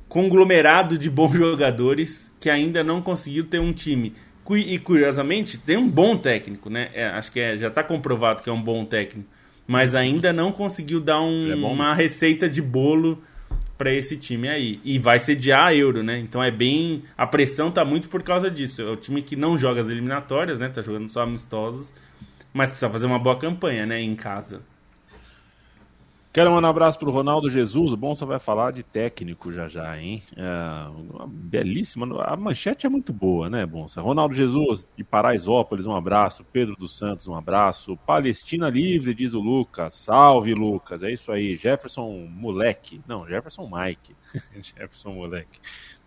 [0.10, 4.13] conglomerado de bons jogadores que ainda não conseguiu ter um time.
[4.49, 6.89] E curiosamente, tem um bom técnico, né?
[6.93, 9.30] É, acho que é, já está comprovado que é um bom técnico.
[9.65, 13.23] Mas ainda não conseguiu dar um, é uma receita de bolo
[13.84, 14.80] para esse time aí.
[14.86, 16.17] E vai sediar a Euro, né?
[16.17, 17.04] Então é bem.
[17.17, 18.82] A pressão tá muito por causa disso.
[18.82, 20.69] É o time que não joga as eliminatórias, né?
[20.69, 21.91] Tá jogando só amistosos.
[22.54, 24.00] Mas precisa fazer uma boa campanha, né?
[24.00, 24.62] Em casa.
[26.34, 27.93] Quero mandar um abraço pro Ronaldo Jesus.
[27.93, 30.24] O Bonsa vai falar de técnico já já, hein?
[30.36, 32.24] É, uma belíssima.
[32.24, 34.02] A manchete é muito boa, né, Bonsa?
[34.02, 36.43] Ronaldo Jesus, de Paraisópolis, um abraço.
[36.52, 37.96] Pedro dos Santos, um abraço.
[37.98, 39.93] Palestina Livre, diz o Lucas.
[39.93, 41.04] Salve, Lucas.
[41.04, 41.56] É isso aí.
[41.56, 43.00] Jefferson Moleque.
[43.08, 44.15] Não, Jefferson Mike.
[44.60, 45.60] Jefferson Moleque.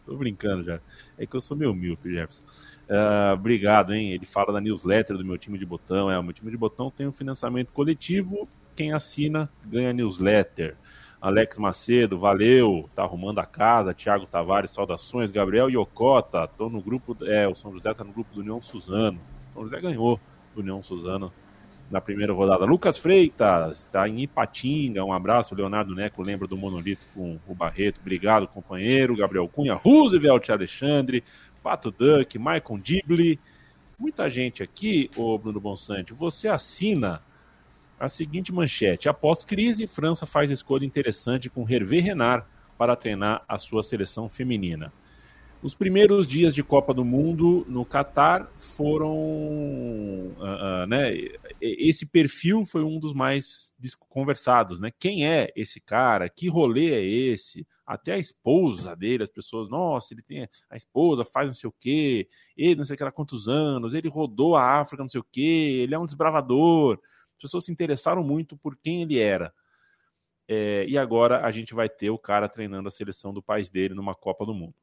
[0.04, 0.80] Tô brincando já.
[1.16, 2.42] É que eu sou meio míope, Jefferson.
[2.90, 4.10] Uh, obrigado, hein?
[4.10, 6.10] Ele fala da newsletter do meu time de botão.
[6.10, 10.76] É, o meu time de botão tem um financiamento coletivo quem assina ganha newsletter.
[11.20, 13.94] Alex Macedo, valeu, tá arrumando a casa.
[13.94, 15.32] Thiago Tavares, saudações.
[15.32, 17.16] Gabriel Iocota, tô no grupo.
[17.24, 19.18] É, o São José tá no grupo do União Suzano.
[19.52, 20.20] São José ganhou
[20.54, 21.32] do União Suzano
[21.90, 22.64] na primeira rodada.
[22.64, 25.04] Lucas Freitas, tá em Ipatinga.
[25.04, 25.54] Um abraço.
[25.54, 28.00] Leonardo Neco lembra do Monolito com o Barreto.
[28.00, 29.16] Obrigado, companheiro.
[29.16, 31.24] Gabriel Cunha, Roosevelt Alexandre,
[31.62, 33.40] Pato Duck, Maicon Dibli.
[33.98, 36.12] Muita gente aqui, ô Bruno Bonsante.
[36.12, 37.22] Você assina
[37.98, 43.58] a seguinte manchete: após crise, França faz escolha interessante com Hervé Renard para treinar a
[43.58, 44.92] sua seleção feminina.
[45.62, 49.16] Os primeiros dias de Copa do Mundo no Catar foram.
[49.16, 51.12] Uh, uh, né,
[51.60, 53.72] esse perfil foi um dos mais
[54.08, 54.78] conversados.
[54.78, 54.92] Né?
[54.98, 56.28] Quem é esse cara?
[56.28, 57.66] Que rolê é esse?
[57.86, 60.46] Até a esposa dele, as pessoas, nossa, ele tem.
[60.68, 63.94] A esposa faz não sei o quê, ele não sei o que lá quantos anos,
[63.94, 67.00] ele rodou a África, não sei o quê, ele é um desbravador.
[67.36, 69.52] As pessoas se interessaram muito por quem ele era.
[70.48, 73.94] É, e agora a gente vai ter o cara treinando a seleção do país dele
[73.94, 74.74] numa Copa do Mundo.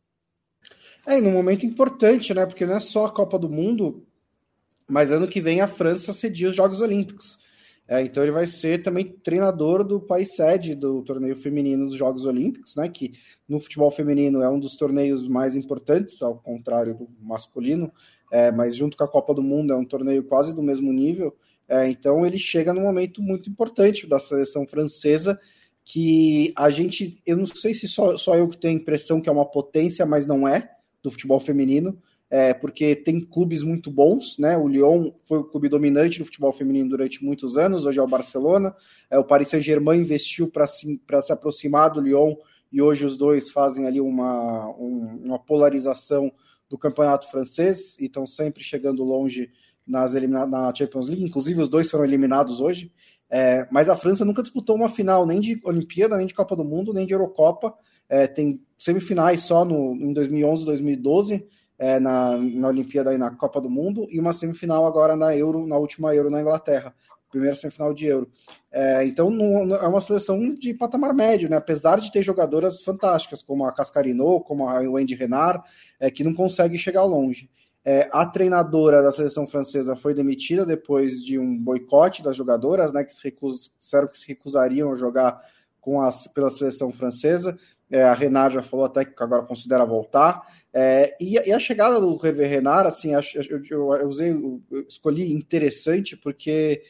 [1.05, 2.45] É, e num momento importante, né?
[2.45, 4.05] Porque não é só a Copa do Mundo,
[4.87, 7.39] mas ano que vem a França cedia os Jogos Olímpicos.
[7.87, 12.25] É, então ele vai ser também treinador do país sede do torneio feminino dos Jogos
[12.25, 12.87] Olímpicos, né?
[12.87, 13.13] Que
[13.47, 17.91] no futebol feminino é um dos torneios mais importantes, ao contrário do masculino,
[18.31, 21.35] é, mas junto com a Copa do Mundo é um torneio quase do mesmo nível.
[21.67, 25.39] É, então ele chega num momento muito importante da seleção francesa,
[25.85, 29.29] que a gente, eu não sei se só, só eu que tenho a impressão que
[29.29, 30.69] é uma potência, mas não é,
[31.01, 31.97] do futebol feminino,
[32.29, 34.57] é, porque tem clubes muito bons, né?
[34.57, 38.07] O Lyon foi o clube dominante do futebol feminino durante muitos anos, hoje é o
[38.07, 38.75] Barcelona.
[39.09, 42.35] É, o Paris Saint-Germain investiu para se, se aproximar do Lyon
[42.71, 46.31] e hoje os dois fazem ali uma, um, uma polarização
[46.67, 49.51] do campeonato francês e estão sempre chegando longe
[49.85, 52.91] nas na Champions League, inclusive os dois foram eliminados hoje.
[53.29, 56.63] É, mas a França nunca disputou uma final nem de Olimpíada, nem de Copa do
[56.63, 57.73] Mundo, nem de Eurocopa.
[58.07, 61.47] É, tem semifinais só no, em 2011, 2012,
[61.79, 65.65] é, na, na Olimpíada e na Copa do Mundo, e uma semifinal agora na Euro,
[65.65, 66.93] na última Euro na Inglaterra,
[67.33, 68.29] primeira semifinal de Euro.
[68.71, 71.57] É, então não, não, é uma seleção de patamar médio, né?
[71.57, 75.63] apesar de ter jogadoras fantásticas, como a Cascarino, como a Wendy Renard,
[75.99, 77.49] é, que não consegue chegar longe.
[77.85, 83.03] É, a treinadora da seleção francesa foi demitida depois de um boicote das jogadoras, né,
[83.03, 85.41] que se recus, disseram que se recusariam a jogar
[85.81, 87.57] com as, pela seleção francesa.
[87.91, 90.41] É, a Renard já falou até que agora considera voltar.
[90.73, 93.21] É, e, e, a chegada do Rever Renard, assim, eu,
[93.69, 96.81] eu, eu, usei, eu escolhi interessante porque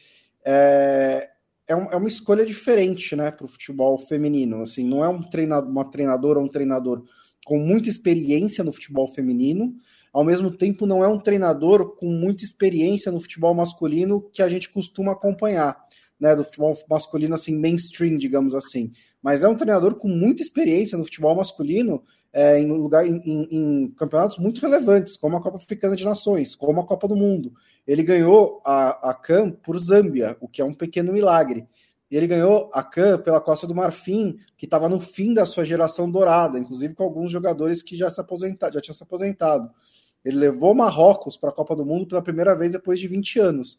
[0.44, 1.28] é,
[1.66, 4.62] é, um, é uma escolha diferente né, para o futebol feminino.
[4.62, 7.04] Assim, não é um treinador, uma treinadora ou um treinador
[7.44, 9.74] com muita experiência no futebol feminino,
[10.14, 14.48] ao mesmo tempo não é um treinador com muita experiência no futebol masculino que a
[14.48, 15.76] gente costuma acompanhar,
[16.20, 18.92] né, do futebol masculino assim mainstream, digamos assim.
[19.20, 23.90] Mas é um treinador com muita experiência no futebol masculino é, em, lugar, em, em,
[23.96, 27.52] campeonatos muito relevantes, como a Copa Africana de Nações, como a Copa do Mundo.
[27.84, 31.66] Ele ganhou a, a CAN por Zâmbia, o que é um pequeno milagre.
[32.08, 36.08] Ele ganhou a CAN pela Costa do Marfim, que estava no fim da sua geração
[36.08, 39.68] dourada, inclusive com alguns jogadores que já se aposentaram, já tinham se aposentado.
[40.24, 43.78] Ele levou Marrocos para a Copa do Mundo pela primeira vez depois de 20 anos.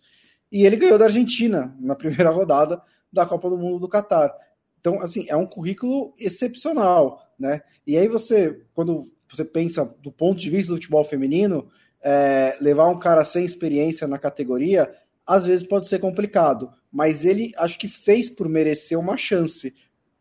[0.52, 2.82] E ele ganhou da Argentina na primeira rodada
[3.12, 4.34] da Copa do Mundo do Catar.
[4.80, 7.62] Então, assim, é um currículo excepcional, né?
[7.88, 11.68] E aí você, quando você pensa do ponto de vista do futebol feminino,
[12.04, 14.94] é, levar um cara sem experiência na categoria,
[15.26, 16.70] às vezes pode ser complicado.
[16.92, 19.74] Mas ele acho que fez por merecer uma chance,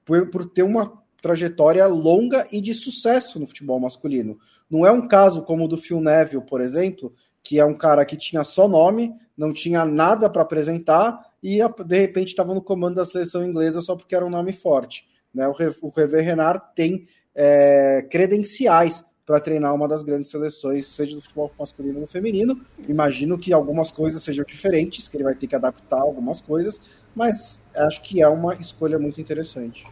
[0.03, 4.39] por, por ter uma trajetória longa e de sucesso no futebol masculino.
[4.71, 8.05] Não é um caso como o do Phil Neville, por exemplo, que é um cara
[8.05, 12.97] que tinha só nome, não tinha nada para apresentar e de repente estava no comando
[12.97, 15.09] da seleção inglesa só porque era um nome forte.
[15.33, 15.49] Né?
[15.49, 21.51] O Rever Renard tem é, credenciais para treinar uma das grandes seleções, seja do futebol
[21.59, 22.61] masculino ou feminino.
[22.87, 26.79] Imagino que algumas coisas sejam diferentes, que ele vai ter que adaptar algumas coisas,
[27.15, 29.87] mas acho que é uma escolha muito interessante.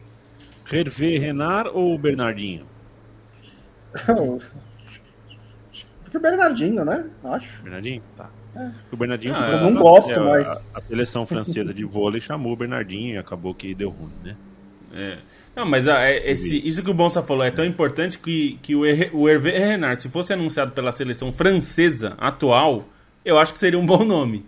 [0.73, 2.67] Hervé Renard ou Bernardinho?
[6.03, 7.05] Porque o Bernardinho, né?
[7.25, 7.63] Acho.
[7.63, 8.03] Bernardinho?
[8.17, 8.31] Tá.
[8.55, 8.71] É.
[8.91, 10.49] O Bernardinho ah, eu não gosto, é, mas.
[10.49, 14.37] A, a, seleção francesa de vôlei chamou o Bernardinho e acabou que deu ruim, né?
[14.95, 15.19] É.
[15.57, 18.75] Não, mas ah, é, esse, isso que o Bonsa falou é tão importante que, que
[18.75, 18.83] o,
[19.15, 22.85] o Hervé Renard, se fosse anunciado pela seleção francesa atual,
[23.25, 24.45] eu acho que seria um bom nome.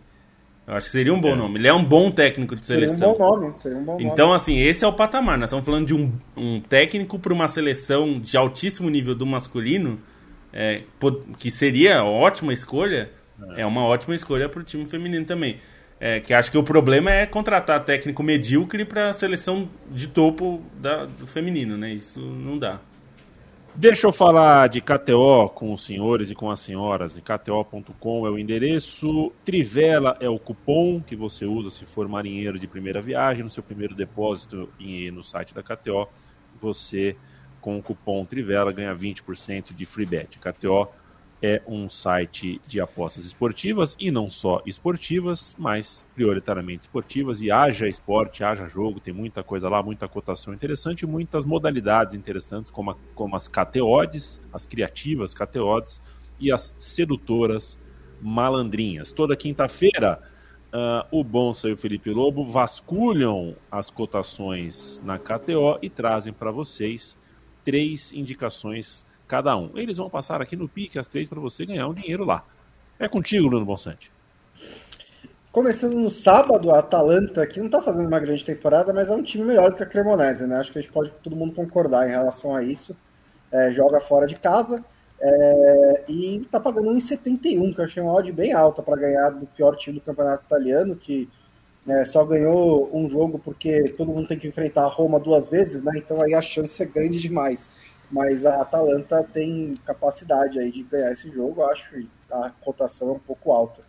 [0.67, 1.37] Eu acho que seria um bom é.
[1.37, 1.59] nome.
[1.59, 2.97] Ele é um bom técnico de seleção.
[2.97, 3.55] Seria um bom nome.
[3.55, 4.37] Seria um bom então, nome.
[4.37, 5.37] assim, esse é o patamar.
[5.37, 10.01] Nós estamos falando de um, um técnico para uma seleção de altíssimo nível do masculino,
[10.53, 10.83] é,
[11.39, 13.11] que seria ótima escolha.
[13.57, 15.59] É, é uma ótima escolha para o time feminino também.
[16.01, 20.63] É, que acho que o problema é contratar técnico medíocre para a seleção de topo
[20.81, 21.93] da, do feminino, né?
[21.93, 22.81] Isso não dá.
[23.77, 27.17] Deixa eu falar de KTO com os senhores e com as senhoras.
[27.19, 32.69] KTO.com é o endereço, Trivela é o cupom que você usa se for marinheiro de
[32.69, 33.43] primeira viagem.
[33.43, 34.69] No seu primeiro depósito
[35.13, 36.09] no site da KTO,
[36.61, 37.17] você
[37.61, 40.39] com o cupom Trivela ganha 20% de free bet.
[40.39, 40.89] KTO
[41.47, 47.43] é um site de apostas esportivas e não só esportivas, mas prioritariamente esportivas.
[47.43, 52.71] E haja esporte, haja jogo, tem muita coisa lá, muita cotação interessante, muitas modalidades interessantes,
[52.71, 56.01] como, a, como as KTODs, as criativas KTODs
[56.41, 57.79] e as sedutoras
[58.23, 59.13] malandrinhas.
[59.13, 60.23] Toda quinta-feira,
[60.73, 66.51] uh, o Bonsa e o Felipe Lobo vasculham as cotações na KTO e trazem para
[66.51, 67.19] vocês
[67.63, 69.71] três indicações cada um.
[69.75, 72.45] Eles vão passar aqui no pique as três para você ganhar um dinheiro lá.
[72.99, 74.11] É contigo, Bruno Bonsante.
[75.51, 79.23] Começando no sábado, a Atalanta, que não está fazendo uma grande temporada, mas é um
[79.23, 80.57] time melhor do que a Cremonese, né?
[80.57, 82.97] Acho que a gente pode todo mundo concordar em relação a isso.
[83.53, 84.85] É, joga fora de casa
[85.21, 89.47] é, e está pagando 1,71, que eu achei uma odd bem alta para ganhar do
[89.47, 91.29] pior time do campeonato italiano, que
[91.87, 95.83] é, só ganhou um jogo porque todo mundo tem que enfrentar a Roma duas vezes,
[95.83, 95.93] né?
[95.97, 97.71] Então aí a chance é grande demais
[98.11, 103.09] mas a Atalanta tem capacidade aí de ganhar esse jogo, eu acho, e a cotação
[103.09, 103.81] é um pouco alta.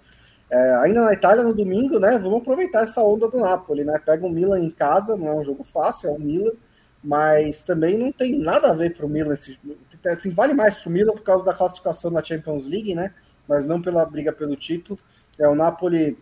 [0.50, 4.26] É, ainda na Itália, no domingo, né, vamos aproveitar essa onda do Napoli, né, pega
[4.26, 6.52] o Milan em casa, não é um jogo fácil, é o Milan,
[7.04, 9.60] mas também não tem nada a ver para o Milan, esse,
[10.06, 13.14] assim, vale mais para o Milan por causa da classificação na Champions League, né,
[13.48, 15.00] mas não pela briga pelo título,
[15.38, 16.18] é o Napoli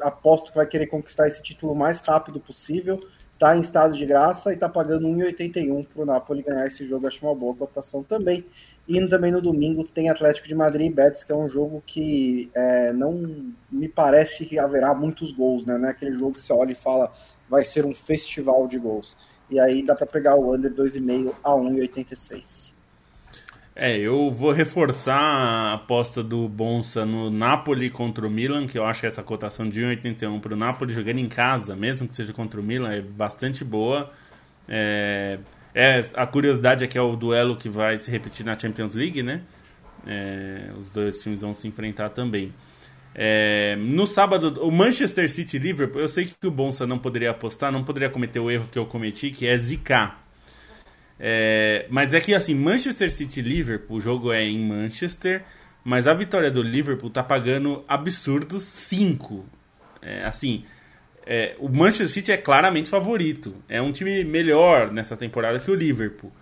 [0.00, 2.98] aposto que vai querer conquistar esse título o mais rápido possível,
[3.38, 7.06] está em estado de graça e está pagando 1,81 para o Napoli ganhar esse jogo.
[7.06, 8.44] Acho uma boa cotação também.
[8.88, 12.50] E também no domingo tem Atlético de Madrid e Betis, que é um jogo que
[12.52, 15.78] é, não me parece que haverá muitos gols, né?
[15.78, 17.12] Não é aquele jogo que você olha e fala
[17.48, 19.16] vai ser um festival de gols.
[19.48, 22.72] E aí dá para pegar o under 2,5 a 1,86.
[23.80, 28.84] É, eu vou reforçar a aposta do Bonsa no Napoli contra o Milan, que eu
[28.84, 32.32] acho que essa cotação de 1,81 para o Napoli jogando em casa, mesmo que seja
[32.32, 34.10] contra o Milan, é bastante boa.
[34.68, 35.38] É,
[35.72, 39.22] é, a curiosidade é que é o duelo que vai se repetir na Champions League,
[39.22, 39.42] né?
[40.04, 42.52] É, os dois times vão se enfrentar também.
[43.14, 47.70] É, no sábado, o Manchester City Liverpool, eu sei que o Bonsa não poderia apostar,
[47.70, 50.27] não poderia cometer o erro que eu cometi, que é zicar.
[51.20, 55.42] É, mas é que assim, Manchester City Liverpool, o jogo é em Manchester,
[55.82, 59.44] mas a vitória do Liverpool tá pagando absurdos 5.
[60.00, 60.64] É, assim,
[61.26, 63.54] é, o Manchester City é claramente favorito.
[63.68, 66.32] É um time melhor nessa temporada que o Liverpool.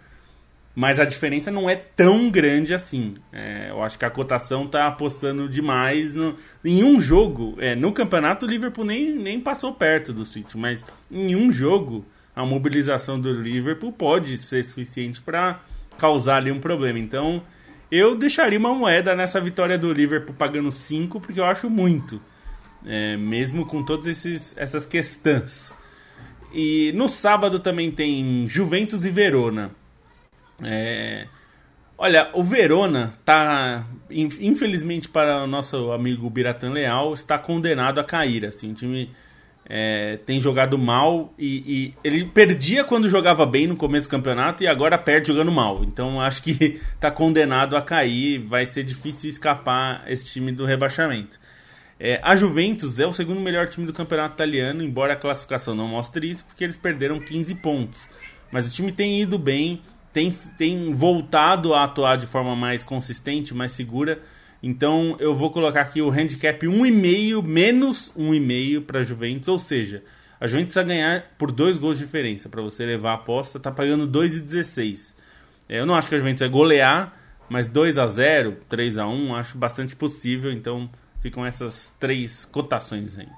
[0.75, 3.15] Mas a diferença não é tão grande assim.
[3.33, 7.57] É, eu acho que a cotação tá apostando demais no, em um jogo.
[7.59, 12.05] É, no campeonato, o Liverpool nem, nem passou perto do City, mas em um jogo
[12.37, 15.63] a mobilização do Liverpool pode ser suficiente para
[15.97, 16.99] causar ali um problema.
[16.99, 17.43] Então,
[17.91, 22.21] eu deixaria uma moeda nessa vitória do Liverpool pagando 5, porque eu acho muito.
[22.85, 24.07] É, mesmo com todas
[24.55, 25.73] essas questões.
[26.53, 29.71] E no sábado também tem Juventus e Verona.
[30.63, 31.27] É,
[31.97, 38.45] olha, o Verona tá, infelizmente para o nosso amigo Biratan Leal, está condenado a cair.
[38.45, 39.11] Assim, o time
[39.69, 44.63] é, tem jogado mal e, e, ele perdia quando jogava bem no começo do campeonato
[44.63, 45.83] e agora perde jogando mal.
[45.83, 51.41] Então acho que está condenado a cair, vai ser difícil escapar esse time do rebaixamento.
[51.99, 55.89] É, a Juventus é o segundo melhor time do campeonato italiano, embora a classificação não
[55.89, 58.09] mostre isso, porque eles perderam 15 pontos.
[58.53, 59.81] Mas o time tem ido bem,
[60.13, 64.21] tem, tem voltado a atuar de forma mais consistente, mais segura.
[64.63, 70.03] Então eu vou colocar aqui o handicap 1,5 menos 1,5 para a Juventus, ou seja,
[70.41, 73.71] a Juventus precisa ganhar por dois gols de diferença para você levar a aposta, tá
[73.71, 75.15] pagando 2,16.
[75.69, 77.15] É, eu não acho que a Juventus vai golear,
[77.49, 80.91] mas 2 a 0, 3 a 1, acho bastante possível, então
[81.21, 83.29] ficam essas três cotações aí.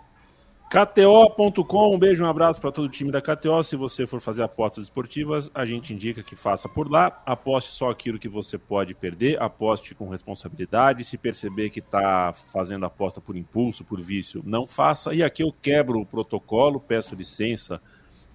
[0.70, 3.62] KTO.com, um beijo, um abraço para todo o time da KTO.
[3.62, 7.22] Se você for fazer apostas esportivas, a gente indica que faça por lá.
[7.24, 11.06] Aposte só aquilo que você pode perder, aposte com responsabilidade.
[11.06, 15.14] Se perceber que está fazendo aposta por impulso, por vício, não faça.
[15.14, 17.80] E aqui eu quebro o protocolo, peço licença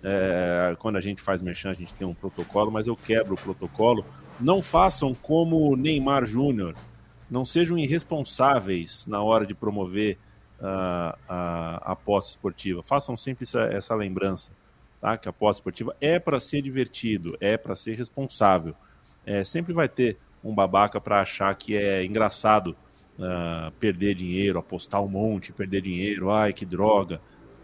[0.05, 3.37] É, quando a gente faz merchan, a gente tem um protocolo, mas eu quebro o
[3.37, 4.03] protocolo.
[4.39, 6.75] Não façam como Neymar Júnior.
[7.29, 10.17] Não sejam irresponsáveis na hora de promover
[10.67, 12.81] a, a posse esportiva.
[12.81, 14.51] Façam sempre essa, essa lembrança,
[15.01, 15.17] tá?
[15.17, 18.73] Que a posse esportiva é para ser divertido, é para ser responsável.
[19.25, 22.75] É, sempre vai ter um babaca para achar que é engraçado
[23.17, 27.21] uh, perder dinheiro, apostar um monte, perder dinheiro, ai que droga.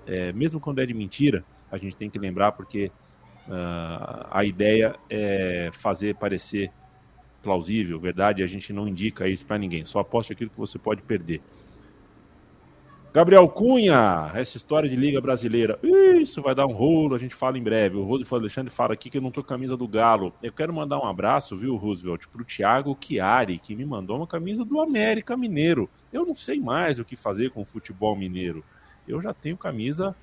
[0.08, 2.92] É, mesmo quando é de mentira, a gente tem que lembrar porque
[3.48, 6.72] uh, a ideia é fazer parecer
[7.44, 11.02] plausível, verdade, a gente não indica isso para ninguém, só aposte aquilo que você pode
[11.02, 11.42] perder.
[13.12, 15.80] Gabriel Cunha, essa história de Liga Brasileira.
[16.22, 17.98] Isso vai dar um rolo, a gente fala em breve.
[17.98, 20.32] O Rodrigo Alexandre fala aqui que eu não tô camisa do Galo.
[20.44, 24.64] Eu quero mandar um abraço, viu, Roosevelt, pro Thiago Chiari, que me mandou uma camisa
[24.64, 25.90] do América Mineiro.
[26.14, 28.64] Eu não sei mais o que fazer com o futebol mineiro.
[29.08, 30.16] Eu já tenho camisa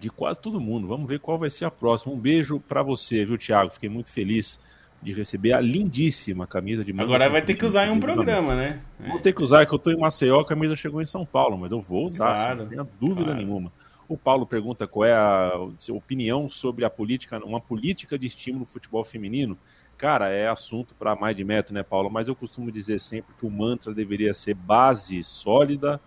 [0.00, 0.88] de quase todo mundo.
[0.88, 2.14] Vamos ver qual vai ser a próxima.
[2.14, 3.70] Um beijo para você, viu, Thiago?
[3.70, 4.58] Fiquei muito feliz
[5.02, 8.80] de receber a lindíssima camisa de Agora vai ter que usar em um programa, né?
[8.98, 11.56] Vou ter que usar, que eu tô em Maceió, a camisa chegou em São Paulo,
[11.56, 13.38] mas eu vou usar, claro, não tenho dúvida claro.
[13.38, 13.72] nenhuma.
[14.06, 18.64] O Paulo pergunta qual é a sua opinião sobre a política, uma política de estímulo
[18.64, 19.56] do futebol feminino.
[19.96, 22.10] Cara, é assunto para mais de metro, né, Paulo?
[22.10, 26.00] Mas eu costumo dizer sempre que o mantra deveria ser base sólida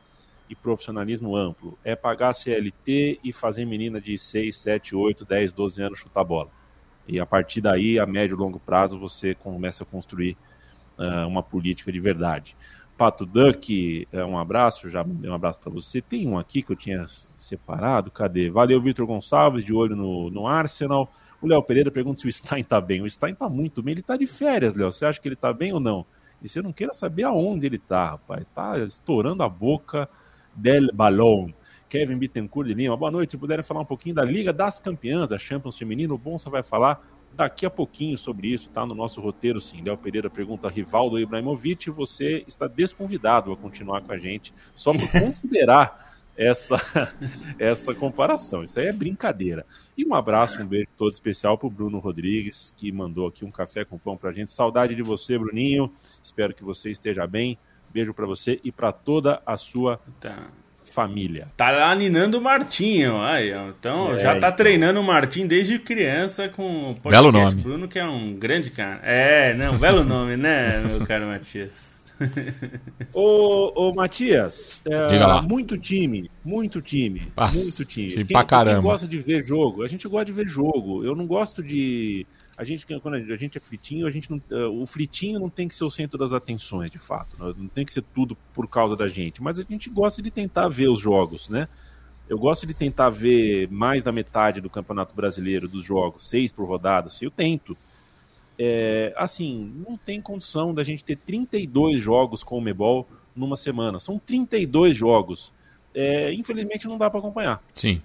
[0.50, 1.78] e profissionalismo amplo.
[1.84, 6.50] É pagar CLT e fazer menina de 6, 7, 8, 10, 12 anos chutar bola.
[7.08, 10.38] E a partir daí, a médio e longo prazo, você começa a construir
[10.98, 12.56] uh, uma política de verdade.
[12.98, 16.02] Pato Duck, é, um abraço, já mandei um abraço para você.
[16.02, 18.50] Tem um aqui que eu tinha separado, cadê?
[18.50, 21.12] Valeu, Vitor Gonçalves, de olho no, no Arsenal.
[21.42, 23.02] O Léo Pereira pergunta se o Stein tá bem.
[23.02, 24.92] O Stein tá muito bem, ele tá de férias, Léo.
[24.92, 26.06] Você acha que ele tá bem ou não?
[26.42, 28.46] E você não queira saber aonde ele tá, rapaz.
[28.54, 30.08] Tá estourando a boca
[30.56, 31.54] del balão.
[31.94, 32.98] Kevin Bittencourt de Lima.
[32.98, 33.30] Boa noite.
[33.30, 36.64] Se puderem falar um pouquinho da Liga das Campeãs, a Champions Feminino, o Bonsa vai
[36.64, 37.00] falar
[37.36, 39.84] daqui a pouquinho sobre isso, tá no nosso roteiro sim.
[39.84, 45.06] Léo Pereira pergunta Rivaldo Ibrahimovic, você está desconvidado a continuar com a gente, só por
[45.22, 46.78] considerar essa,
[47.60, 48.64] essa comparação.
[48.64, 49.64] Isso aí é brincadeira.
[49.96, 53.52] E um abraço, um beijo todo especial para o Bruno Rodrigues, que mandou aqui um
[53.52, 54.50] café com pão para a gente.
[54.50, 55.94] Saudade de você, Bruninho.
[56.24, 57.56] Espero que você esteja bem.
[57.92, 60.50] Beijo para você e para toda a sua tá
[60.94, 61.48] família.
[61.58, 64.52] Tá lá ninando o Martinho, aí, então é, já tá então.
[64.54, 67.62] treinando o Martim desde criança com o Belo nome.
[67.62, 69.02] Bruno, que é um grande cara.
[69.04, 71.92] É, não, belo nome, né, meu caro Matias?
[73.12, 78.10] ô, ô Matias, é, muito time, muito time, Nossa, muito time.
[78.10, 78.76] time quem, pra caramba.
[78.76, 81.04] Quem gosta de ver jogo, a gente gosta de ver jogo.
[81.04, 82.26] Eu não gosto de
[82.58, 85.68] a gente quando a gente é fritinho, a gente não, eh, o fritinho não tem
[85.68, 87.36] que ser o centro das atenções, de fato.
[87.40, 87.54] Né?
[87.58, 90.68] Não tem que ser tudo por causa da gente, mas a gente gosta de tentar
[90.68, 91.68] ver os jogos, né?
[92.30, 96.68] Eu gosto de tentar ver mais da metade do Campeonato Brasileiro dos jogos, seis por
[96.68, 97.76] rodada, assim, eu tento.
[98.58, 104.00] É, assim, não tem condição da gente ter 32 jogos com o Mebol numa semana.
[104.00, 105.52] São 32 jogos.
[105.94, 107.62] É, infelizmente não dá para acompanhar.
[107.74, 108.02] Sim.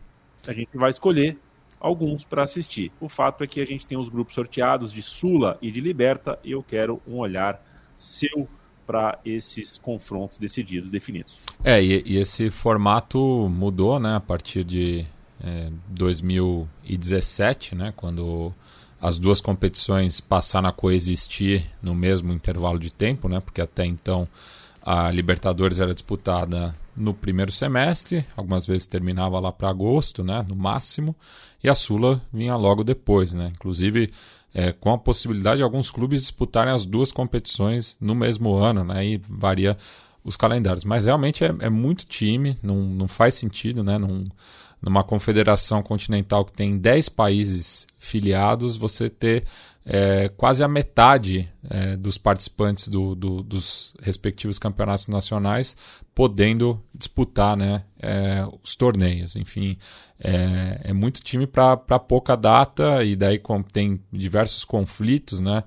[0.46, 1.38] A gente vai escolher
[1.80, 2.92] alguns para assistir.
[3.00, 6.38] O fato é que a gente tem os grupos sorteados de Sula e de Liberta
[6.42, 7.62] e eu quero um olhar
[7.96, 8.48] seu
[8.86, 11.36] para esses confrontos decididos, definidos.
[11.62, 13.18] É, e, e, esse formato
[13.50, 15.04] mudou né, a partir de
[15.44, 18.50] é, 2017, né, quando
[18.98, 24.26] as duas competições passaram a coexistir no mesmo intervalo de tempo, né, porque até então
[24.82, 30.56] a Libertadores era disputada no primeiro semestre, algumas vezes terminava lá para agosto, né, no
[30.56, 31.14] máximo,
[31.62, 33.52] e a Sula vinha logo depois, né?
[33.54, 34.10] Inclusive
[34.54, 39.04] é, com a possibilidade de alguns clubes disputarem as duas competições no mesmo ano, né?
[39.04, 39.76] E varia
[40.24, 40.84] os calendários.
[40.84, 43.98] Mas realmente é, é muito time, não, não faz sentido, né?
[43.98, 44.24] Num,
[44.80, 49.44] numa confederação continental que tem 10 países filiados, você ter
[49.84, 55.76] é, quase a metade é, dos participantes do, do, dos respectivos campeonatos nacionais
[56.14, 59.34] podendo disputar né, é, os torneios.
[59.34, 59.78] Enfim,
[60.20, 63.40] é, é muito time para pouca data e daí
[63.72, 65.64] tem diversos conflitos, né?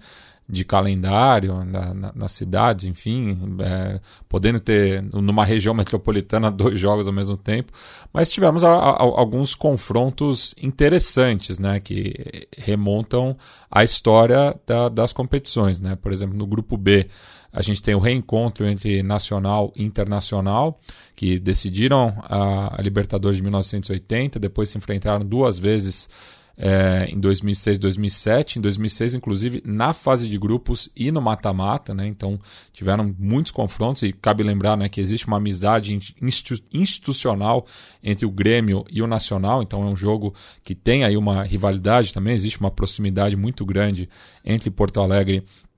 [0.51, 7.07] De calendário na, na, nas cidades, enfim, é, podendo ter numa região metropolitana dois jogos
[7.07, 7.71] ao mesmo tempo,
[8.11, 13.37] mas tivemos a, a, alguns confrontos interessantes, né, que remontam
[13.71, 17.07] à história da, das competições, né, por exemplo, no grupo B
[17.53, 20.79] a gente tem o reencontro entre Nacional e Internacional,
[21.15, 26.09] que decidiram a, a Libertadores de 1980, depois se enfrentaram duas vezes
[26.57, 28.59] é, em 2006, 2007.
[28.59, 32.07] Em 2006, inclusive, na fase de grupos e no mata-mata, né?
[32.07, 32.39] Então,
[32.71, 35.97] tiveram muitos confrontos e cabe lembrar né, que existe uma amizade
[36.71, 37.65] institucional
[38.03, 39.61] entre o Grêmio e o Nacional.
[39.61, 40.33] Então, é um jogo
[40.63, 44.07] que tem aí uma rivalidade também, existe uma proximidade muito grande
[44.45, 45.70] entre Porto Alegre e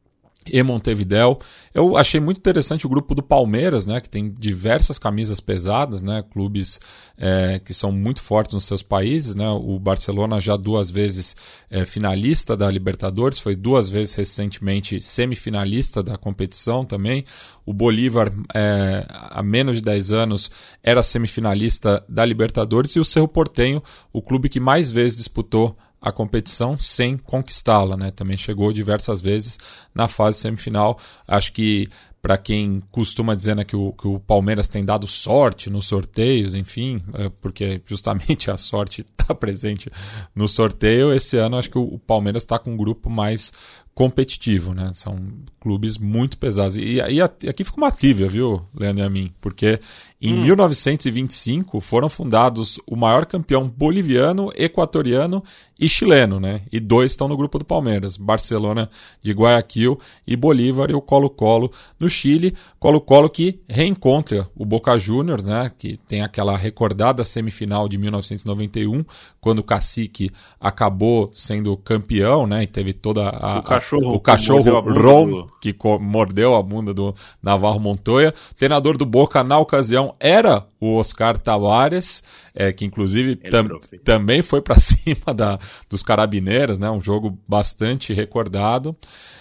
[0.63, 1.39] Montevidéu.
[1.73, 6.23] Eu achei muito interessante o grupo do Palmeiras, né, que tem diversas camisas pesadas, né,
[6.31, 6.79] clubes
[7.17, 9.35] é, que são muito fortes nos seus países.
[9.35, 11.35] Né, o Barcelona já duas vezes
[11.69, 17.25] é, finalista da Libertadores, foi duas vezes recentemente semifinalista da competição também.
[17.65, 20.51] O Bolívar, é, há menos de 10 anos,
[20.83, 23.81] era semifinalista da Libertadores e o Cerro Portenho,
[24.11, 28.11] o clube que mais vezes disputou a competição sem conquistá-la, né?
[28.11, 29.57] Também chegou diversas vezes
[29.95, 30.99] na fase semifinal.
[31.25, 31.87] Acho que
[32.21, 36.55] para quem costuma dizer né, que, o, que o Palmeiras tem dado sorte nos sorteios,
[36.55, 39.89] enfim, é porque justamente a sorte está presente
[40.33, 43.51] no sorteio, esse ano acho que o, o Palmeiras está com um grupo mais
[43.93, 44.91] competitivo, né?
[44.93, 45.17] São
[45.59, 46.75] clubes muito pesados.
[46.75, 49.31] E, e, aqui fica uma trivia, viu, Leandro e a mim?
[49.39, 49.79] Porque
[50.25, 50.43] em hum.
[50.43, 55.43] 1925 foram fundados o maior campeão boliviano, equatoriano
[55.77, 56.61] e chileno, né?
[56.71, 58.89] E dois estão no grupo do Palmeiras, Barcelona
[59.21, 61.69] de Guayaquil e Bolívar e o Colo-Colo
[61.99, 62.55] no Chile.
[62.79, 65.69] Colo-Colo que reencontra o Boca Juniors, né?
[65.77, 69.03] Que tem aquela recordada semifinal de 1991,
[69.41, 72.63] quando o Cacique acabou sendo campeão, né?
[72.63, 75.51] E teve toda a, o cachorro, o cachorro Ron do...
[75.59, 78.33] que mordeu a bunda do Navarro Montoya.
[78.51, 82.21] O treinador do Boca na ocasião era o Oscar Tavares,
[82.53, 85.57] é, que inclusive tam, também foi para cima da,
[85.89, 86.89] dos carabineiros, né?
[86.89, 88.93] Um jogo bastante recordado.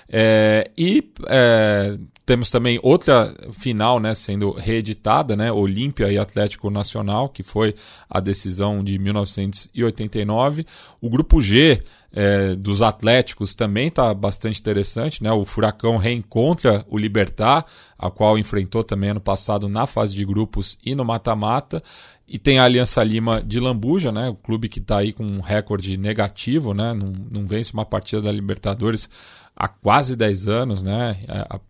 [0.09, 7.29] É, e é, temos também outra final né, sendo reeditada, né, Olímpia e Atlético Nacional,
[7.29, 7.75] que foi
[8.09, 10.65] a decisão de 1989.
[11.01, 11.83] O grupo G
[12.13, 15.23] é, dos Atléticos também está bastante interessante.
[15.23, 15.33] Né?
[15.33, 17.65] O Furacão reencontra o Libertar,
[17.99, 21.05] a qual enfrentou também ano passado na fase de grupos e no
[21.35, 21.83] mata-mata.
[22.27, 24.29] E tem a Aliança Lima de Lambuja, né?
[24.29, 26.95] o clube que está aí com um recorde negativo, né?
[26.95, 29.09] não, não vence uma partida da Libertadores
[29.55, 31.19] há quase 10 anos, né?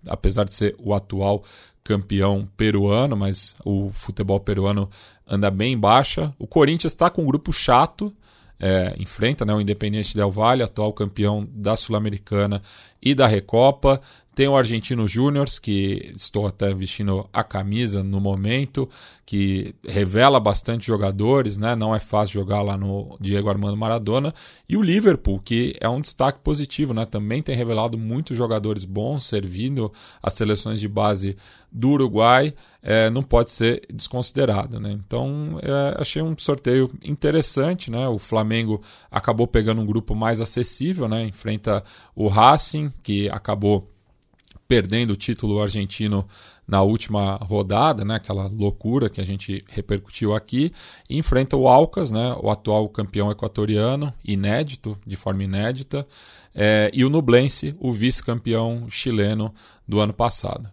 [0.07, 1.43] Apesar de ser o atual
[1.83, 4.89] campeão peruano, mas o futebol peruano
[5.27, 6.33] anda bem em baixa.
[6.39, 8.15] O Corinthians está com um grupo chato,
[8.61, 12.63] é, enfrenta né, o Independente Del Valle, atual campeão da Sul-Americana
[13.03, 14.01] e da Recopa.
[14.35, 18.89] Tem o Argentino Júnior, que estou até vestindo a camisa no momento,
[19.27, 21.77] que revela bastante jogadores, né?
[21.77, 24.33] Não é fácil jogar lá no Diego Armando Maradona.
[24.67, 27.05] E o Liverpool, que é um destaque positivo, né?
[27.05, 31.37] Também tem revelado muitos jogadores bons, servindo as seleções de base
[31.71, 34.93] do Uruguai, é, não pode ser desconsiderado, né?
[34.93, 38.09] Então, é, achei um sorteio interessante, né?
[38.09, 38.81] O Flamengo
[39.11, 41.23] acabou pegando um grupo mais acessível, né?
[41.27, 43.92] Enfrenta o Racing, que acabou
[44.73, 46.27] perdendo o título argentino
[46.67, 50.73] na última rodada, né, aquela loucura que a gente repercutiu aqui,
[51.11, 56.09] enfrenta o Alcas, né, o atual campeão equatoriano, inédito, de forma inédita,
[56.55, 59.53] é, e o Nublense, o vice-campeão chileno
[59.87, 60.71] do ano passado.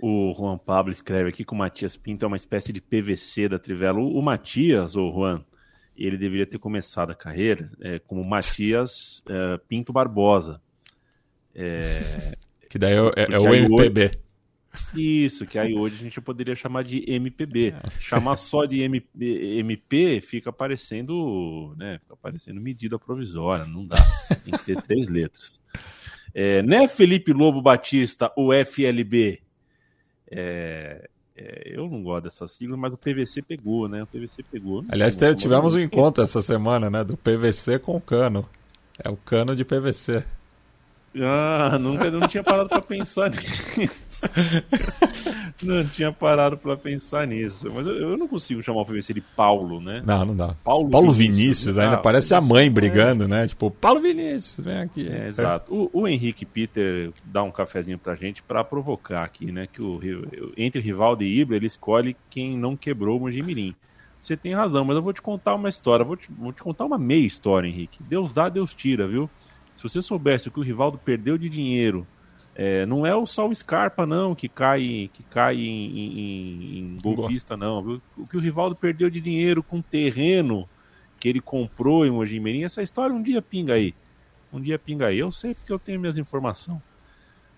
[0.00, 3.58] O Juan Pablo escreve aqui que o Matias Pinto é uma espécie de PVC da
[3.58, 3.98] Trivela.
[3.98, 5.44] O Matias, ou Juan,
[6.06, 10.60] ele deveria ter começado a carreira é, como Matias é, Pinto Barbosa.
[11.54, 12.32] É,
[12.68, 14.04] que daí é, é, é o MPB.
[14.04, 17.68] Hoje, isso, que aí hoje a gente poderia chamar de MPB.
[17.68, 18.00] É.
[18.00, 19.08] Chamar só de MP,
[19.58, 23.98] MP fica parecendo, né, fica parecendo medida provisória, não dá.
[24.44, 25.60] Tem que ter três letras.
[26.32, 29.42] É, né, Felipe Lobo Batista, o FLB?
[30.30, 31.08] É, é,
[31.64, 34.02] eu não gosto dessa sigla, mas o PVC pegou, né?
[34.02, 34.84] O PVC pegou.
[34.88, 37.04] Aliás, tivemos um encontro essa semana, né?
[37.04, 38.44] Do PVC com o cano.
[39.02, 40.24] É o cano de PVC.
[41.16, 43.30] Ah, nunca não tinha parado para pensar
[43.76, 44.20] nisso.
[45.66, 47.70] não tinha parado para pensar nisso.
[47.72, 50.02] Mas eu, eu, não consigo chamar o PVC de Paulo, né?
[50.06, 50.54] Não, não dá.
[50.64, 53.28] Paulo, Paulo Vinícius, Vinícius ainda ah, parece a mãe brigando, é.
[53.28, 53.48] né?
[53.48, 55.08] Tipo, Paulo Vinícius, vem aqui.
[55.08, 55.72] É, exato.
[55.72, 59.66] O, o, Henrique Peter dá um cafezinho pra gente para provocar aqui, né?
[59.66, 60.00] Que o,
[60.56, 63.74] entre Rivaldo e Ibra, ele escolhe quem não quebrou o Mojimirim.
[64.18, 66.04] Você tem razão, mas eu vou te contar uma história.
[66.04, 68.02] Vou te, vou te contar uma meia história, Henrique.
[68.02, 69.30] Deus dá, Deus tira, viu?
[69.74, 72.06] Se você soubesse o que o Rivaldo perdeu de dinheiro,
[72.54, 77.56] é, não é só o Scarpa, não, que cai, que cai em, em, em golpista,
[77.56, 77.82] não.
[77.82, 78.02] Viu?
[78.16, 80.68] O que o Rivaldo perdeu de dinheiro com terreno
[81.18, 83.94] que ele comprou em Mojimirim, essa história um dia pinga aí.
[84.52, 85.18] Um dia pinga aí.
[85.18, 86.80] Eu sei porque eu tenho minhas informações.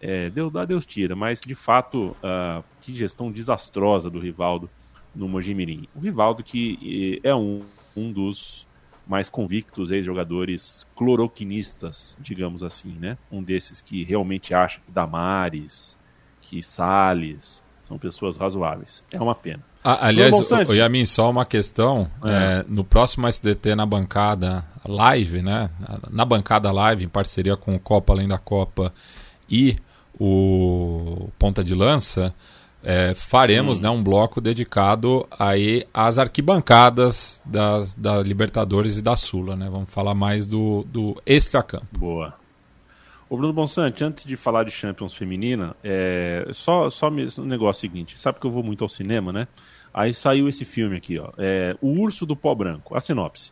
[0.00, 1.14] É, Deus dá, Deus tira.
[1.14, 4.68] Mas, de fato, uh, que gestão desastrosa do Rivaldo
[5.14, 5.86] no Mojimirim.
[5.94, 7.62] O Rivaldo que é um
[7.96, 8.66] um dos
[9.06, 13.18] mais convictos ex-jogadores cloroquinistas, digamos assim, né?
[13.30, 15.96] Um desses que realmente acha que Damares,
[16.40, 19.02] que Salles são pessoas razoáveis.
[19.12, 19.62] É uma pena.
[19.84, 22.08] Ah, aliás, o, Yamin, só uma questão.
[22.24, 22.60] É.
[22.60, 25.70] É, no próximo SDT na bancada live, né?
[26.10, 28.92] Na bancada live, em parceria com o Copa Além da Copa
[29.50, 29.76] e
[30.18, 32.32] o Ponta de Lança,
[32.82, 33.82] é, faremos hum.
[33.82, 39.56] né, um bloco dedicado aí às arquibancadas da, da Libertadores e da Sula.
[39.56, 39.68] Né?
[39.70, 41.86] Vamos falar mais do, do extracampo.
[41.98, 42.34] Boa.
[43.30, 48.18] Ô Bruno Bonsante, antes de falar de Champions feminina, é, só, só um negócio seguinte,
[48.18, 49.48] sabe que eu vou muito ao cinema, né?
[49.94, 53.50] Aí saiu esse filme aqui, ó, é, O Urso do Pó Branco, a sinopse.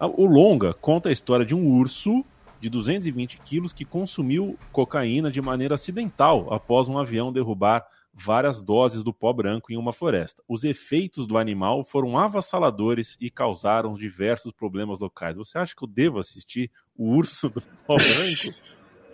[0.00, 2.24] O longa conta a história de um urso
[2.60, 7.84] de 220 quilos que consumiu cocaína de maneira acidental após um avião derrubar
[8.18, 10.42] várias doses do pó branco em uma floresta.
[10.48, 15.36] Os efeitos do animal foram avassaladores e causaram diversos problemas locais.
[15.36, 18.56] Você acha que eu devo assistir O Urso do Pó Branco?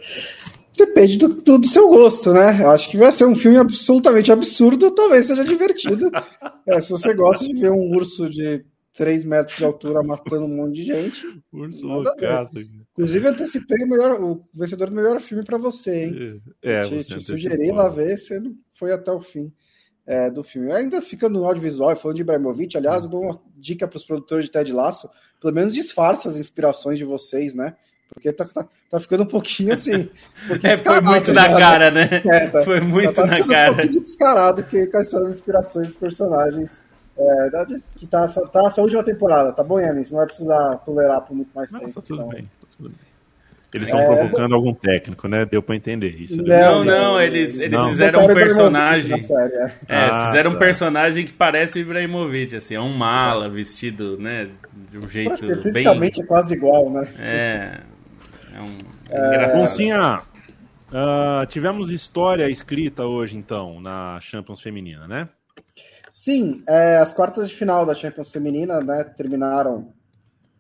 [0.76, 2.61] Depende do, do, do, seu gosto, né?
[2.61, 6.11] Eu acho que vai ser um filme absolutamente absurdo, talvez seja divertido.
[6.66, 8.64] é, se você gosta de ver um urso de
[8.95, 11.26] 3 metros de altura matando um monte de gente.
[11.53, 12.59] Urso loucaço.
[12.92, 16.42] Inclusive, antecipei o, melhor, o vencedor do melhor filme para você, hein?
[16.62, 19.53] É, te, te sugeri lá ver, você não foi até o fim
[20.07, 20.72] é, do filme.
[20.72, 24.47] Ainda fica no audiovisual, falando de Ibrahimovic, aliás, eu dou uma dica para os produtores
[24.47, 25.09] de Ted Laço,
[25.40, 27.74] pelo menos disfarça as inspirações de vocês, né?
[28.12, 29.95] Porque tá, tá, tá ficando um pouquinho assim.
[29.97, 30.09] Um
[30.49, 32.22] pouquinho é, foi muito já, na cara, né?
[32.30, 33.72] É, tá, foi muito tá, na cara.
[33.72, 36.80] Um pouquinho descarado que, quais são as inspirações dos personagens
[37.17, 40.11] é, que tá, tá só a última temporada, tá bom, Yannis?
[40.11, 41.93] Não vai precisar tolerar por muito mais tempo.
[41.93, 42.29] Tá tudo então.
[42.29, 42.99] bem, tá tudo bem.
[43.75, 44.05] Eles estão é...
[44.05, 45.45] provocando algum técnico, né?
[45.45, 46.41] Deu pra entender isso.
[46.41, 46.61] Né?
[46.61, 47.89] Não, não, eles, eles não.
[47.89, 49.19] fizeram um personagem.
[49.19, 49.73] É.
[49.89, 50.57] é ah, fizeram tá.
[50.57, 54.49] um personagem que parece o Ibrahimovic, assim, é um mala vestido, né?
[54.91, 55.45] De um jeito.
[55.45, 55.59] Bem...
[55.59, 57.09] Fisicamente é quase igual, né?
[57.19, 57.81] É.
[58.57, 58.79] É um.
[59.11, 59.59] É...
[59.59, 65.29] Boncinha, uh, tivemos história escrita hoje, então, na Champions Feminina, né?
[66.17, 69.93] Sim, é, as quartas de final da Champions Feminina né, terminaram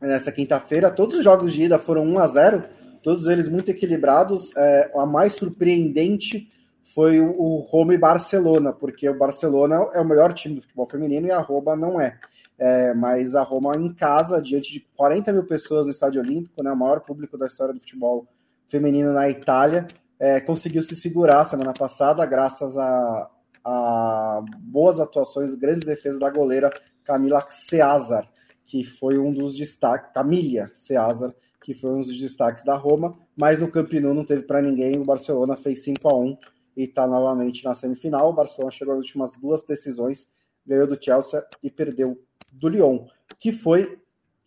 [0.00, 0.90] nessa quinta-feira.
[0.90, 2.62] Todos os jogos de ida foram 1 a 0
[3.04, 4.50] todos eles muito equilibrados.
[4.56, 6.50] É, a mais surpreendente
[6.92, 10.88] foi o, o Roma e Barcelona, porque o Barcelona é o melhor time do futebol
[10.90, 12.18] feminino e a Roma não é.
[12.58, 12.92] é.
[12.92, 16.76] mas a Roma em casa, diante de 40 mil pessoas no Estádio Olímpico, né, o
[16.76, 18.26] maior público da história do futebol
[18.66, 19.86] feminino na Itália,
[20.18, 23.30] é, conseguiu se segurar semana passada, graças a,
[23.64, 26.70] a boas atuações, grandes defesas da goleira
[27.04, 28.30] Camila Ceazar,
[28.66, 33.58] que foi um dos destaques, Camila Ceazar, que foi um dos destaques da Roma, mas
[33.58, 36.38] no Camp Nou não teve para ninguém, o Barcelona fez 5 a 1
[36.76, 38.30] e está novamente na semifinal.
[38.30, 40.28] O Barcelona chegou às últimas duas decisões,
[40.66, 42.20] ganhou do Chelsea e perdeu
[42.52, 43.06] do Lyon,
[43.38, 43.98] que foi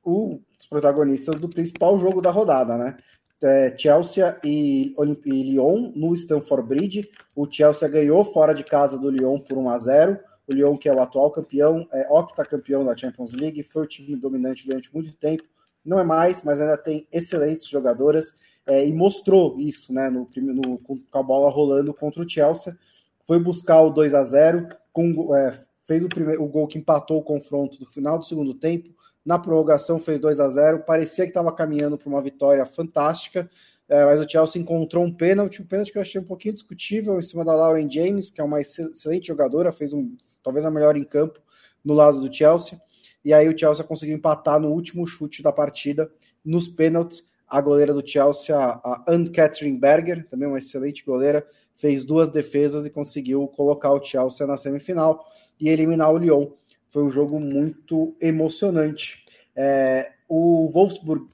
[0.06, 2.98] um dos protagonistas do principal jogo da rodada, né?
[3.42, 4.94] É, Chelsea e,
[5.26, 7.10] e Lyon no Stamford Bridge.
[7.36, 10.20] O Chelsea ganhou fora de casa do Lyon por 1 a 0.
[10.48, 14.16] O Lyon, que é o atual campeão, é octacampeão da Champions League, foi o time
[14.16, 15.44] dominante durante muito tempo.
[15.84, 18.34] Não é mais, mas ainda tem excelentes jogadoras
[18.66, 22.78] é, e mostrou isso, né, no, no, com a bola rolando contra o Chelsea.
[23.26, 27.20] Foi buscar o 2 a 0 com, é, fez o, primeiro, o gol que empatou
[27.20, 28.90] o confronto do final do segundo tempo
[29.28, 33.50] na prorrogação fez 2 a 0 parecia que estava caminhando para uma vitória fantástica,
[33.90, 37.20] é, mas o Chelsea encontrou um pênalti, um pênalti que eu achei um pouquinho discutível
[37.20, 40.96] em cima da Lauren James, que é uma excelente jogadora, fez um, talvez a melhor
[40.96, 41.42] em campo
[41.84, 42.82] no lado do Chelsea,
[43.24, 46.10] e aí o Chelsea conseguiu empatar no último chute da partida,
[46.44, 52.30] nos pênaltis, a goleira do Chelsea, a Anne-Catherine Berger, também uma excelente goleira, fez duas
[52.32, 55.26] defesas e conseguiu colocar o Chelsea na semifinal
[55.60, 56.52] e eliminar o Lyon
[56.90, 59.26] foi um jogo muito emocionante.
[59.56, 61.28] É, o Wolfsburg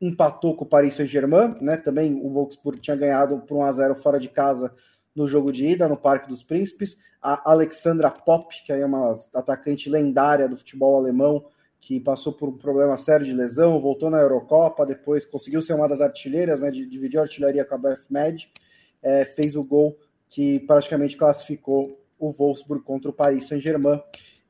[0.00, 1.76] empatou com o Paris Saint-Germain, né?
[1.76, 4.72] Também o Wolfsburg tinha ganhado por 1 a 0 fora de casa
[5.14, 6.96] no jogo de ida no Parque dos Príncipes.
[7.20, 11.44] A Alexandra Popp, que é uma atacante lendária do futebol alemão,
[11.80, 15.88] que passou por um problema sério de lesão, voltou na Eurocopa, depois conseguiu ser uma
[15.88, 16.70] das artilheiras, né?
[16.70, 18.06] Dividiu a artilharia com a BF
[19.02, 19.98] é, fez o gol
[20.28, 24.02] que praticamente classificou o Wolfsburg contra o Paris Saint-Germain.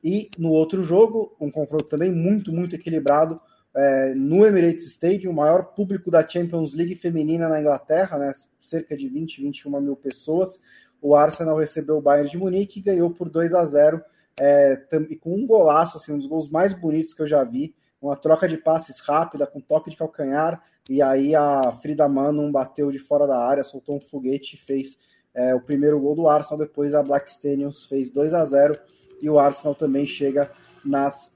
[0.03, 3.39] E no outro jogo, um confronto também muito, muito equilibrado,
[3.75, 8.97] é, no Emirates Stadium, o maior público da Champions League feminina na Inglaterra, né, cerca
[8.97, 10.59] de 20, 21 mil pessoas.
[11.01, 14.01] O Arsenal recebeu o Bayern de Munique e ganhou por 2 a 0
[14.39, 14.81] é,
[15.19, 17.75] com um golaço, assim, um dos gols mais bonitos que eu já vi.
[18.01, 22.91] Uma troca de passes rápida, com toque de calcanhar, e aí a Frida Manon bateu
[22.91, 24.97] de fora da área, soltou um foguete e fez
[25.39, 28.77] é, o primeiro gol do Arsenal, depois a Black Stadiums fez 2 a 0
[29.21, 30.51] e o Arsenal também chega
[30.83, 31.33] nas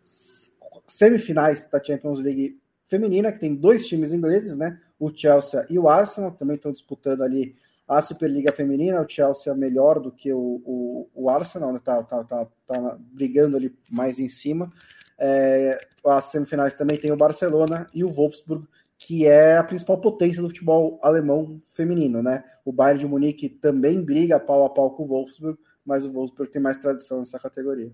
[0.85, 4.77] semifinais da Champions League feminina, que tem dois times ingleses, né?
[4.99, 7.55] O Chelsea e o Arsenal, também estão disputando ali
[7.87, 9.01] a Superliga Feminina.
[9.01, 11.79] O Chelsea é melhor do que o, o, o Arsenal, né?
[11.83, 14.69] Tá, tá, tá, tá, brigando ali mais em cima.
[15.17, 18.67] É, as semifinais também tem o Barcelona e o Wolfsburg,
[18.97, 22.43] que é a principal potência do futebol alemão feminino, né?
[22.63, 26.51] O Bayern de Munique também briga pau a pau com o Wolfsburg, mas o Wolfsburg
[26.51, 27.91] tem mais tradição nessa categoria.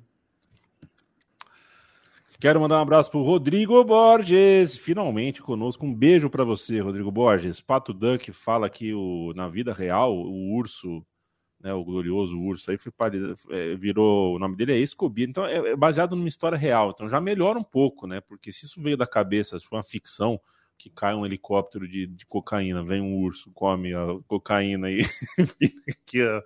[2.39, 5.86] Quero mandar um abraço pro Rodrigo Borges, finalmente conosco.
[5.86, 7.60] Um beijo para você, Rodrigo Borges.
[7.60, 11.06] Pato Duck fala que o, na vida real, o urso,
[11.62, 12.93] né, o glorioso urso, aí foi,
[13.50, 14.36] é, virou.
[14.36, 15.26] O nome dele é Escobia.
[15.26, 16.91] Então é, é, baseado numa história real.
[16.91, 18.22] Então já melhora um pouco, né?
[18.22, 20.39] Porque se isso veio da cabeça, se foi uma ficção,
[20.80, 25.02] que cai um helicóptero de, de cocaína, vem um urso, come a cocaína e.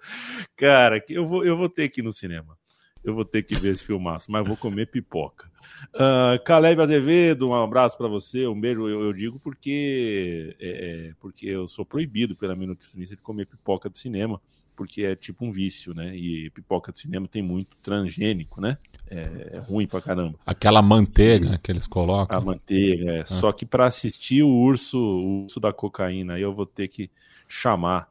[0.58, 2.58] Cara, eu vou, eu vou ter que ir no cinema.
[3.04, 5.52] Eu vou ter que ver esse filmaço, mas vou comer pipoca.
[5.94, 8.88] Uh, Caleb Azevedo, um abraço para você, um beijo.
[8.88, 13.46] Eu, eu digo porque é, é, porque eu sou proibido pela minha nutricionista de comer
[13.46, 14.42] pipoca do cinema,
[14.76, 16.16] porque é tipo um vício, né?
[16.16, 18.78] E pipoca do cinema tem muito transgênico, né?
[19.10, 20.38] É, é ruim pra caramba.
[20.46, 22.38] Aquela manteiga que eles colocam.
[22.38, 23.22] A manteiga, é.
[23.22, 23.26] Ah.
[23.26, 27.10] Só que para assistir o urso, o urso da cocaína, aí eu vou ter que
[27.48, 28.10] chamar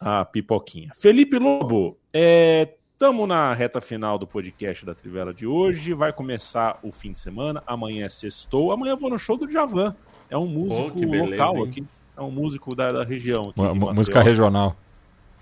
[0.00, 0.90] a pipoquinha.
[0.94, 5.94] Felipe Lobo, é, Estamos na reta final do podcast da Trivela de hoje.
[5.94, 7.62] Vai começar o fim de semana.
[7.64, 8.72] Amanhã é sextou.
[8.72, 9.94] Amanhã eu vou no show do Djavan.
[10.28, 11.68] É um músico oh, beleza, local hein?
[11.68, 11.86] aqui.
[12.16, 13.50] É um músico da, da região.
[13.50, 14.76] Aqui, música regional.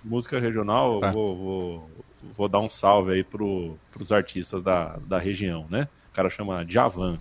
[0.06, 1.10] Música regional, ah.
[1.10, 1.90] vou, vou,
[2.36, 5.88] vou, dar um salve aí para os artistas da, da região, né?
[6.12, 7.18] O cara chama Djavan.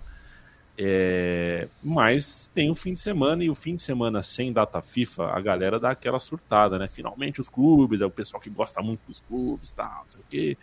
[0.78, 5.30] É, mas tem o fim de semana e o fim de semana sem data FIFA,
[5.32, 6.86] a galera dá aquela surtada, né?
[6.86, 10.24] Finalmente os clubes, é o pessoal que gosta muito dos clubes, tal, não sei o
[10.28, 10.56] quê.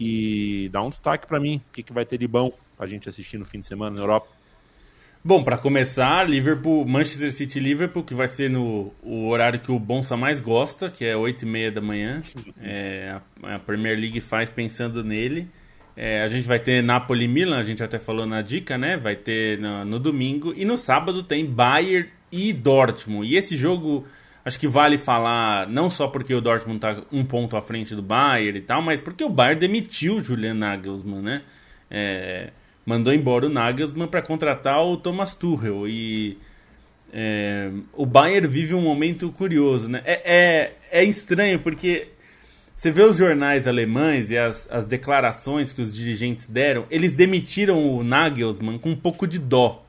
[0.00, 3.08] E dá um destaque para mim, o que, que vai ter de bom pra gente
[3.08, 4.28] assistir no fim de semana na Europa.
[5.26, 9.78] Bom, para começar, Liverpool, Manchester City Liverpool, que vai ser no o horário que o
[9.78, 12.20] Bonsa mais gosta, que é 8 e meia da manhã.
[12.60, 15.48] É, a, a Premier League faz pensando nele.
[15.96, 18.98] É, a gente vai ter Napoli Milan, a gente até falou na dica, né?
[18.98, 20.52] Vai ter no, no, domingo.
[20.54, 23.26] E no sábado tem Bayern e Dortmund.
[23.26, 24.04] E esse jogo,
[24.44, 28.02] acho que vale falar, não só porque o Dortmund tá um ponto à frente do
[28.02, 31.42] Bayern e tal, mas porque o Bayern demitiu o Julian Nagelsmann, né?
[31.90, 32.50] É,
[32.84, 35.88] mandou embora o Nagelsmann para contratar o Thomas Tuchel.
[35.88, 36.38] E
[37.12, 40.02] é, o Bayern vive um momento curioso, né?
[40.04, 42.08] É, é, é estranho porque
[42.76, 47.96] você vê os jornais alemães e as, as declarações que os dirigentes deram, eles demitiram
[47.96, 49.84] o Nagelsmann com um pouco de dó.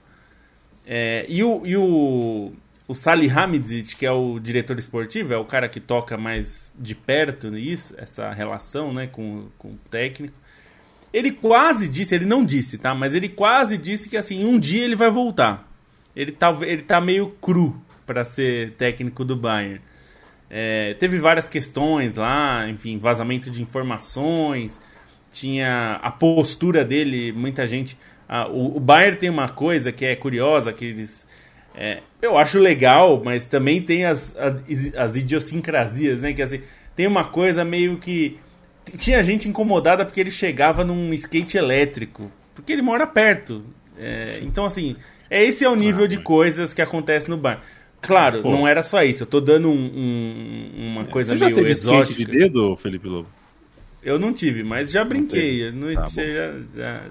[0.86, 2.54] É, e o, e o,
[2.88, 6.94] o Sally Hamidzic, que é o diretor esportivo, é o cara que toca mais de
[6.94, 10.38] perto isso, essa relação né, com, com o técnico.
[11.16, 12.94] Ele quase disse, ele não disse, tá?
[12.94, 15.66] Mas ele quase disse que assim, um dia ele vai voltar.
[16.14, 19.80] Ele tá, ele tá meio cru para ser técnico do Bayern.
[20.50, 24.78] É, teve várias questões lá, enfim, vazamento de informações,
[25.32, 27.98] tinha a postura dele, muita gente.
[28.52, 31.30] o, o Bayern tem uma coisa que é curiosa, que eles.
[31.74, 36.34] É, eu acho legal, mas também tem as, as, as idiosincrasias, né?
[36.34, 36.60] Que assim,
[36.94, 38.38] tem uma coisa meio que.
[38.98, 43.64] Tinha gente incomodada porque ele chegava num skate elétrico, porque ele mora perto.
[43.98, 44.96] É, então, assim,
[45.30, 47.64] é esse é o nível de coisas que acontece no Bayern.
[48.02, 48.52] Claro, Pô.
[48.52, 49.24] não era só isso.
[49.24, 52.18] Eu tô dando um, um, uma coisa Você meio já teve exótica.
[52.18, 53.28] de dedo, Felipe Lobo?
[54.04, 55.72] Eu não tive, mas já brinquei.
[55.72, 56.24] Não, tá já,
[56.76, 57.02] já...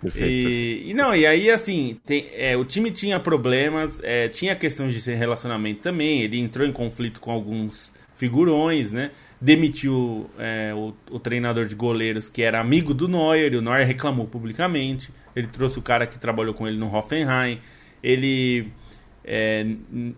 [0.00, 0.90] Perfeito, e, perfeito.
[0.90, 4.98] e, não, e aí assim, tem, é, o time tinha problemas, é, tinha questão de
[5.12, 6.22] relacionamento também.
[6.22, 7.92] Ele entrou em conflito com alguns
[8.24, 9.10] figurões, né?
[9.38, 13.86] Demitiu é, o, o, treinador de goleiros que era amigo do Neuer, e o Neuer
[13.86, 15.10] reclamou publicamente.
[15.36, 17.60] Ele trouxe o cara que trabalhou com ele no Hoffenheim.
[18.02, 18.68] Ele
[19.22, 19.66] é,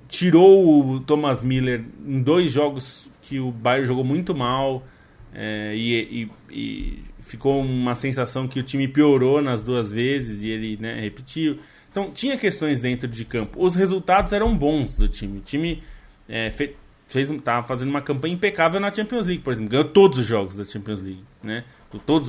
[0.09, 4.87] tirou o Thomas Miller em dois jogos que o Bayern jogou muito mal
[5.35, 5.93] é, e,
[6.23, 11.01] e, e, ficou uma sensação que o time piorou nas duas vezes e ele né,
[11.01, 11.59] repetiu.
[11.91, 13.61] Então tinha questões dentro de campo.
[13.61, 15.39] Os resultados eram bons do time.
[15.39, 15.83] O time
[16.29, 16.71] é, fez,
[17.09, 19.71] fez, tava fazendo uma campanha impecável na Champions League, por exemplo.
[19.71, 21.25] Ganhou todos os jogos da Champions League.
[21.43, 21.65] Né?
[22.05, 22.29] Todos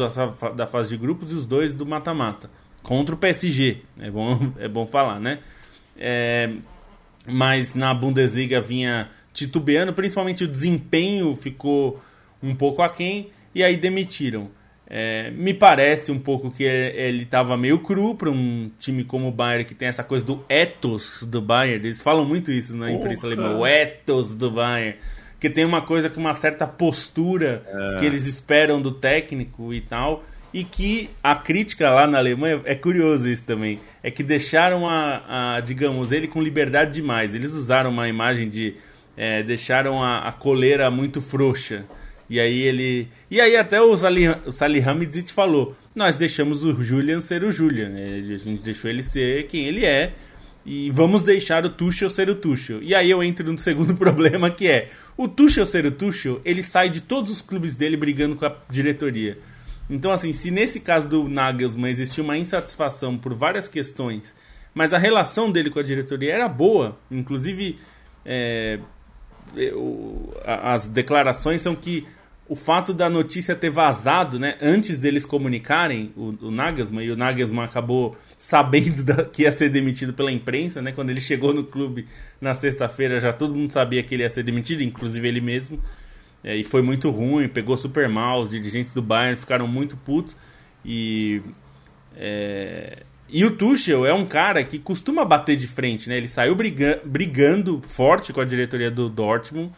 [0.56, 2.50] da fase de grupos e os dois do mata-mata.
[2.84, 3.82] Contra o PSG.
[4.00, 5.40] É bom, é bom falar, né?
[5.98, 6.54] É,
[7.26, 12.02] mas na Bundesliga vinha titubeando, principalmente o desempenho ficou
[12.42, 14.50] um pouco aquém, e aí demitiram.
[14.90, 19.32] É, me parece um pouco que ele estava meio cru para um time como o
[19.32, 21.86] Bayern, que tem essa coisa do ethos do Bayern.
[21.86, 24.96] Eles falam muito isso na imprensa alemã, o ethos do Bayern.
[25.40, 27.98] Que tem uma coisa com uma certa postura é.
[28.00, 30.24] que eles esperam do técnico e tal.
[30.54, 35.56] e que a crítica lá na Alemanha é curioso isso também, é que deixaram a,
[35.58, 37.36] a digamos ele com liberdade demais.
[37.36, 38.76] Eles usaram uma imagem de
[39.18, 41.86] é, deixaram a, a, coleira muito frouxa.
[42.30, 43.08] E aí ele.
[43.32, 47.52] E aí até o Salih, o Salih Hamidit falou: nós deixamos o Julian ser o
[47.52, 47.90] Julian.
[47.96, 50.14] A gente deixou ele ser quem ele é.
[50.66, 52.84] E vamos deixar o Tuchel ser o Tuchel.
[52.84, 56.62] E aí eu entro no segundo problema que é: o Tuchel ser o Tuchel, ele
[56.62, 59.38] sai de todos os clubes dele brigando com a diretoria.
[59.90, 64.36] Então, assim, se nesse caso do Nagelsmann existia uma insatisfação por várias questões,
[64.74, 67.80] mas a relação dele com a diretoria era boa, inclusive
[68.26, 68.80] é,
[70.45, 72.06] as declarações são que
[72.50, 77.18] o fato da notícia ter vazado, né, antes deles comunicarem o, o Nagelsmann, e o
[77.18, 81.64] Nagelsmann acabou sabendo da, que ia ser demitido pela imprensa, né, quando ele chegou no
[81.64, 82.08] clube
[82.39, 85.80] na sexta-feira, já todo mundo sabia que ele ia ser demitido, inclusive ele mesmo,
[86.43, 90.38] é, e foi muito ruim, pegou super mal, os dirigentes do Bayern ficaram muito putos,
[90.86, 91.41] e...
[92.20, 96.18] É, e o Tuchel é um cara que costuma bater de frente, né?
[96.18, 99.72] Ele saiu brigando, brigando forte com a diretoria do Dortmund,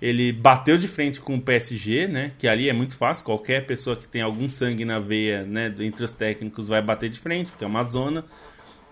[0.00, 2.32] ele bateu de frente com o PSG, né?
[2.38, 6.04] Que ali é muito fácil, qualquer pessoa que tem algum sangue na veia, né, entre
[6.04, 8.24] os técnicos vai bater de frente, porque é uma zona.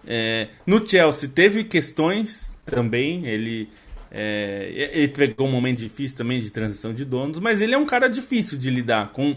[0.06, 3.68] É, no Chelsea teve questões também, ele
[4.14, 7.86] é, ele pegou um momento difícil também de transição de donos, mas ele é um
[7.86, 9.36] cara difícil de lidar com.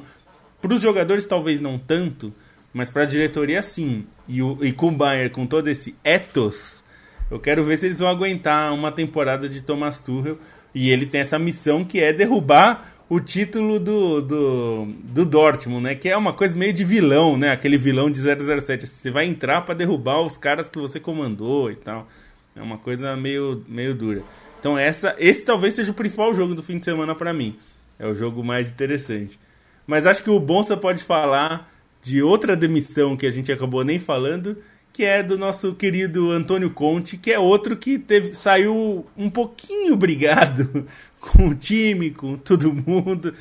[0.61, 2.33] Para os jogadores talvez não tanto,
[2.75, 4.05] mas para a diretoria sim.
[4.27, 6.83] E, o, e com o Bayern com todo esse ethos,
[7.31, 10.37] eu quero ver se eles vão aguentar uma temporada de Thomas Tuchel
[10.73, 15.95] e ele tem essa missão que é derrubar o título do, do, do Dortmund, né?
[15.95, 17.51] Que é uma coisa meio de vilão, né?
[17.51, 18.85] Aquele vilão de 007.
[18.85, 22.09] Você vai entrar para derrubar os caras que você comandou e tal.
[22.53, 24.21] É uma coisa meio, meio dura.
[24.59, 27.57] Então essa, esse talvez seja o principal jogo do fim de semana para mim.
[27.97, 29.39] É o jogo mais interessante.
[29.87, 31.71] Mas acho que o Bonsa pode falar
[32.05, 34.59] de outra demissão que a gente acabou nem falando,
[34.93, 39.97] que é do nosso querido Antônio Conte, que é outro que teve, saiu um pouquinho
[39.97, 40.85] brigado
[41.19, 43.33] com o time, com todo mundo,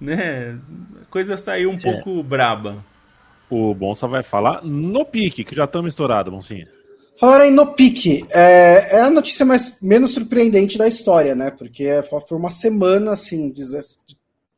[0.00, 0.56] né?
[1.02, 1.80] A coisa saiu um é.
[1.80, 2.84] pouco braba.
[3.50, 6.68] O Bonsa vai falar no pique, que já estamos estourados, Bonsinha.
[7.18, 11.50] Falar aí no pique, é, é, a notícia mais, menos surpreendente da história, né?
[11.50, 13.52] Porque é, foi uma semana, assim,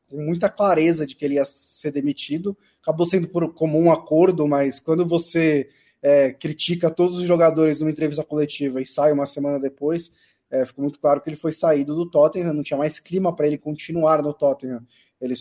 [0.06, 2.54] com muita clareza de que ele ia ser demitido.
[2.84, 5.70] Acabou sendo por comum acordo, mas quando você
[6.02, 10.12] é, critica todos os jogadores numa entrevista coletiva e sai uma semana depois,
[10.50, 13.46] é, ficou muito claro que ele foi saído do Tottenham, não tinha mais clima para
[13.46, 14.86] ele continuar no Tottenham.
[15.18, 15.34] Ele,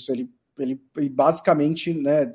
[0.57, 2.31] ele, ele, basicamente né,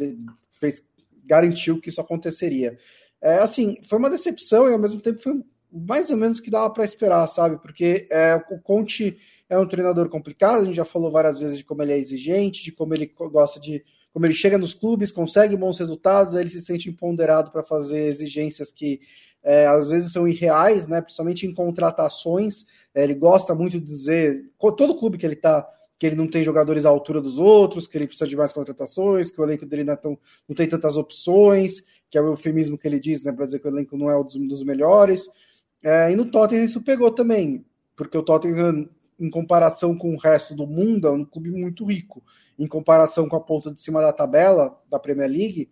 [0.50, 0.84] fez,
[1.24, 2.78] garantiu que isso aconteceria.
[3.20, 5.42] É, assim, foi uma decepção e ao mesmo tempo foi
[5.72, 7.56] mais ou menos que dava para esperar, sabe?
[7.60, 9.16] Porque é, o Conte
[9.48, 12.62] é um treinador complicado, a gente já falou várias vezes de como ele é exigente,
[12.62, 13.82] de como ele gosta de
[14.18, 18.08] como ele chega nos clubes, consegue bons resultados, aí ele se sente empoderado para fazer
[18.08, 19.00] exigências que
[19.44, 21.00] é, às vezes são irreais, né?
[21.00, 22.66] principalmente em contratações.
[22.92, 25.64] É, ele gosta muito de dizer, todo clube que ele está,
[25.96, 29.30] que ele não tem jogadores à altura dos outros, que ele precisa de mais contratações,
[29.30, 32.76] que o elenco dele não, é tão, não tem tantas opções, que é o eufemismo
[32.76, 35.30] que ele diz, né, para dizer que o elenco não é um dos, dos melhores.
[35.80, 37.64] É, e no Tottenham isso pegou também,
[37.94, 38.88] porque o Tottenham,
[39.18, 42.22] em comparação com o resto do mundo, é um clube muito rico
[42.58, 45.70] em comparação com a ponta de cima da tabela da Premier League,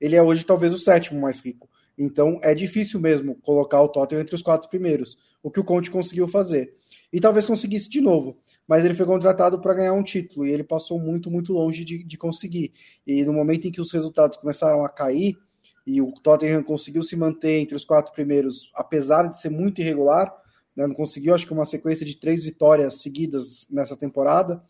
[0.00, 1.68] ele é hoje talvez o sétimo mais rico.
[1.96, 5.90] Então é difícil mesmo colocar o Tottenham entre os quatro primeiros, o que o Conte
[5.90, 6.76] conseguiu fazer.
[7.12, 8.38] E talvez conseguisse de novo,
[8.68, 12.04] mas ele foi contratado para ganhar um título e ele passou muito, muito longe de,
[12.04, 12.72] de conseguir.
[13.04, 15.36] E no momento em que os resultados começaram a cair
[15.84, 20.32] e o Tottenham conseguiu se manter entre os quatro primeiros, apesar de ser muito irregular,
[20.78, 24.62] né, não conseguiu, acho que uma sequência de três vitórias seguidas nessa temporada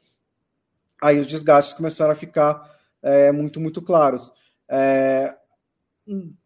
[1.01, 4.33] aí os desgastes começaram a ficar é, muito, muito claros.
[4.69, 5.35] É,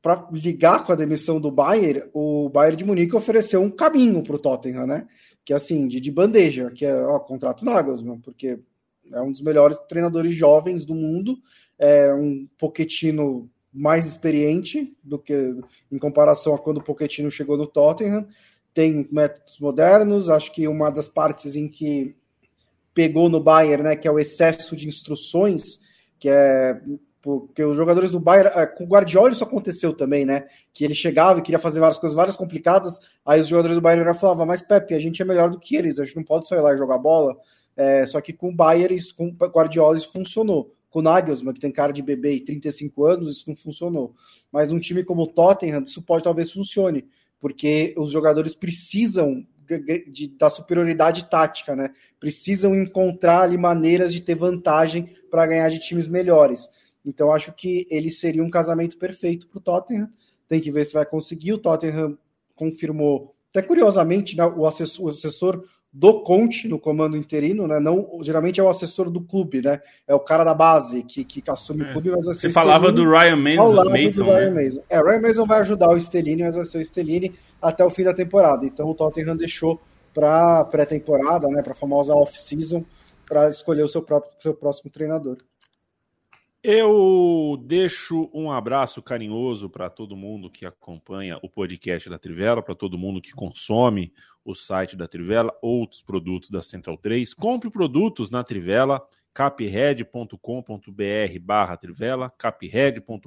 [0.00, 4.36] para ligar com a demissão do Bayern, o Bayern de Munique ofereceu um caminho para
[4.36, 5.06] o Tottenham, né?
[5.44, 8.58] Que assim, de, de bandeja, que é ó, contrato Nagelsmann, porque
[9.12, 11.38] é um dos melhores treinadores jovens do mundo,
[11.78, 15.56] é um Pochettino mais experiente do que
[15.90, 18.26] em comparação a quando o Pochettino chegou no Tottenham,
[18.74, 22.16] tem métodos modernos, acho que uma das partes em que
[22.94, 25.80] pegou no Bayern, né, que é o excesso de instruções,
[26.18, 26.80] que é
[27.22, 30.44] porque os jogadores do Bayern, é, com o Guardiola isso aconteceu também, né?
[30.74, 34.12] Que ele chegava e queria fazer várias coisas, várias complicadas, aí os jogadores do Bayern
[34.14, 36.60] falavam, mas Pepe, a gente é melhor do que eles, a gente não pode sair
[36.60, 37.36] lá e jogar bola.
[37.76, 40.74] É, só que com o Bayern, isso, com o Guardiola isso funcionou.
[40.90, 44.14] Com o Nagelsmann, que tem cara de bebê e 35 anos, isso não funcionou.
[44.50, 47.06] Mas um time como o Tottenham, isso pode talvez funcione,
[47.42, 49.44] porque os jogadores precisam
[50.06, 51.90] de, da superioridade tática, né?
[52.20, 56.70] Precisam encontrar ali maneiras de ter vantagem para ganhar de times melhores.
[57.04, 60.08] Então acho que ele seria um casamento perfeito para o Tottenham.
[60.48, 61.52] Tem que ver se vai conseguir.
[61.52, 62.16] O Tottenham
[62.54, 67.78] confirmou, até curiosamente, né, o, assessor, o assessor do Conte no comando interino, né?
[67.78, 69.78] Não, geralmente é o assessor do clube, né?
[70.08, 71.90] É o cara da base que, que assume é.
[71.90, 74.38] o clube, mas vai ser Você falava do Ryan Mason, Mason, né?
[74.38, 74.82] Ryan Mason.
[74.88, 77.90] É, o Ryan Mason vai ajudar o Stellini, mas vai ser o Stellini até o
[77.90, 78.64] fim da temporada.
[78.64, 79.78] Então o Tottenham deixou
[80.14, 81.60] para pré-temporada, né?
[81.62, 82.82] Para a famosa off-season,
[83.26, 85.36] para escolher o seu próprio seu próximo treinador.
[86.64, 92.76] Eu deixo um abraço carinhoso para todo mundo que acompanha o podcast da Trivela, para
[92.76, 97.34] todo mundo que consome o site da Trivela, outros produtos da Central 3.
[97.34, 99.04] Compre produtos na Trivela,
[99.34, 100.38] capred.com.br
[101.40, 103.26] barra Trivela, capred.com.br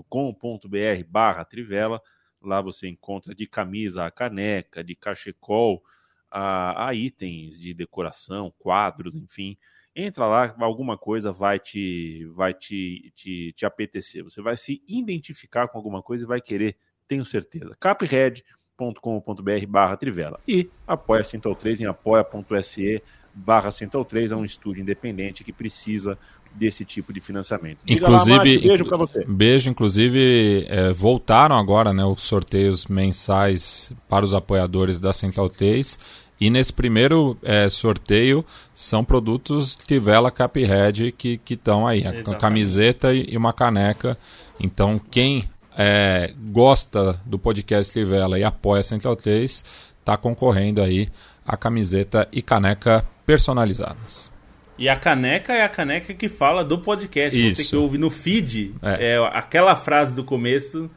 [1.09, 2.01] barra Trivela.
[2.41, 5.83] Lá você encontra de camisa a caneca, de cachecol,
[6.31, 9.57] a, a itens de decoração, quadros, enfim
[9.95, 14.23] entra lá, alguma coisa vai te vai te, te, te apetecer.
[14.23, 16.75] Você vai se identificar com alguma coisa e vai querer,
[17.07, 17.75] tenho certeza.
[17.79, 20.39] capred.com.br barra Trivela.
[20.47, 23.01] E apoia a Central 3 em apoia.se
[23.35, 26.17] barra Central 3, é um estúdio independente que precisa
[26.53, 27.79] desse tipo de financiamento.
[27.83, 29.25] Diga inclusive, lá, Márcio, beijo para você.
[29.27, 35.99] Beijo, inclusive é, voltaram agora né, os sorteios mensais para os apoiadores da Central 3
[36.39, 43.35] e nesse primeiro é, sorteio são produtos Tivela Caphead que estão aí, a camiseta e
[43.37, 44.17] uma caneca.
[44.59, 45.43] Então quem
[45.77, 49.65] é, gosta do podcast Tivela e apoia a Central 3
[49.99, 51.09] está concorrendo aí
[51.45, 54.31] a camiseta e caneca personalizadas.
[54.77, 57.39] E a caneca é a caneca que fala do podcast.
[57.39, 57.63] Isso.
[57.63, 59.13] Você que ouve no feed, é.
[59.13, 59.29] é.
[59.31, 60.89] aquela frase do começo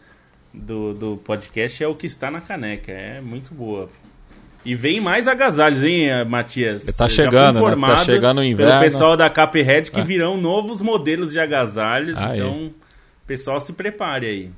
[0.53, 2.91] do, do podcast é o que está na caneca.
[2.91, 3.89] É muito boa.
[4.65, 6.85] E vem mais agasalhos, hein, Matias?
[6.97, 7.87] Tá chegando, né?
[7.87, 8.73] Tá chegando o inverno.
[8.73, 10.05] Pelo pessoal da Caphead que é.
[10.05, 12.19] virão novos modelos de agasalhos.
[12.19, 12.75] Ah, então,
[13.27, 14.51] pessoal se prepare aí.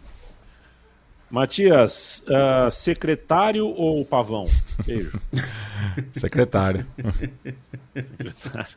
[1.30, 4.44] Matias, uh, secretário ou pavão?
[4.84, 5.20] Beijo.
[6.12, 6.84] secretário.
[7.94, 8.76] secretário.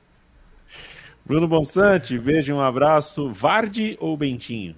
[1.25, 3.29] Bruno Bonsante, beijo, um abraço.
[3.29, 4.75] Varde ou Bentinho?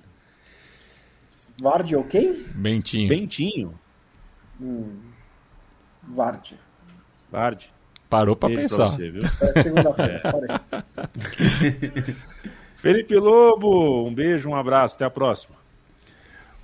[1.61, 2.43] Varde ou quem?
[2.53, 3.09] Bentinho.
[3.09, 3.79] Bentinho.
[4.61, 4.97] Hum.
[6.03, 6.53] Vard.
[7.31, 7.65] Vard.
[8.09, 8.91] Parou para pensar.
[8.91, 9.11] Você,
[10.01, 10.21] é,
[12.77, 15.64] Felipe Lobo, um beijo, um abraço, até a próxima.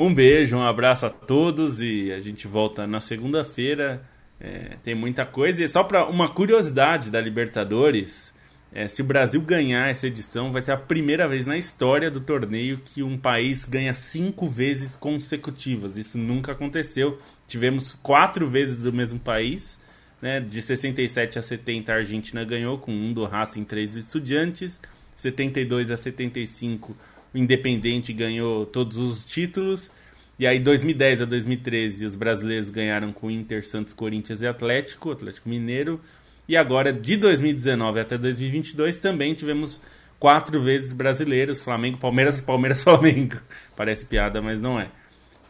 [0.02, 4.02] Um beijo, um abraço a todos e a gente volta na segunda-feira.
[4.40, 5.64] É, tem muita coisa.
[5.64, 8.34] E só para uma curiosidade da Libertadores,
[8.74, 12.20] é, se o Brasil ganhar essa edição, vai ser a primeira vez na história do
[12.20, 15.98] torneio que um país ganha cinco vezes consecutivas.
[15.98, 17.20] Isso nunca aconteceu.
[17.48, 19.80] Tivemos quatro vezes do mesmo país.
[20.20, 20.40] Né?
[20.40, 24.82] De 67 a 70 a Argentina ganhou, com um do Racing, três estudiantes.
[25.16, 26.98] 72 a 75
[27.34, 29.90] o Independente ganhou todos os títulos.
[30.38, 35.48] E aí 2010 a 2013 os brasileiros ganharam com Inter, Santos, Corinthians e Atlético, Atlético
[35.48, 36.02] Mineiro.
[36.48, 39.82] E agora de 2019 até 2022 também tivemos
[40.20, 43.38] quatro vezes brasileiros, Flamengo, Palmeiras, Palmeiras, Flamengo.
[43.76, 44.90] Parece piada, mas não é.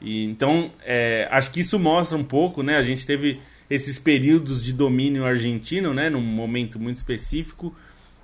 [0.02, 2.78] E, então, é, acho que isso mostra um pouco, né?
[2.78, 6.10] A gente teve esses períodos de domínio argentino, né?
[6.10, 7.76] Num momento muito específico.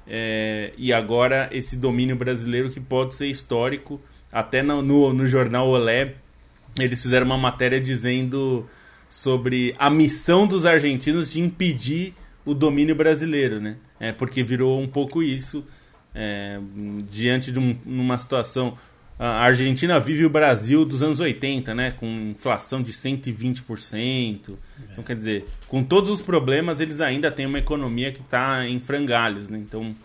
[0.07, 3.99] É, e agora esse domínio brasileiro que pode ser histórico.
[4.31, 6.15] Até no, no, no jornal Olé,
[6.79, 8.67] eles fizeram uma matéria dizendo
[9.09, 12.13] sobre a missão dos argentinos de impedir
[12.45, 13.77] o domínio brasileiro, né?
[13.99, 15.65] É, porque virou um pouco isso.
[16.15, 16.59] É,
[17.07, 18.75] diante de um, uma situação
[19.19, 21.91] a Argentina vive o Brasil dos anos 80, né?
[21.91, 24.55] Com inflação de 120%.
[24.91, 28.79] Então, quer dizer, com todos os problemas, eles ainda têm uma economia que está em
[28.79, 29.57] frangalhos, né?
[29.57, 29.95] Então,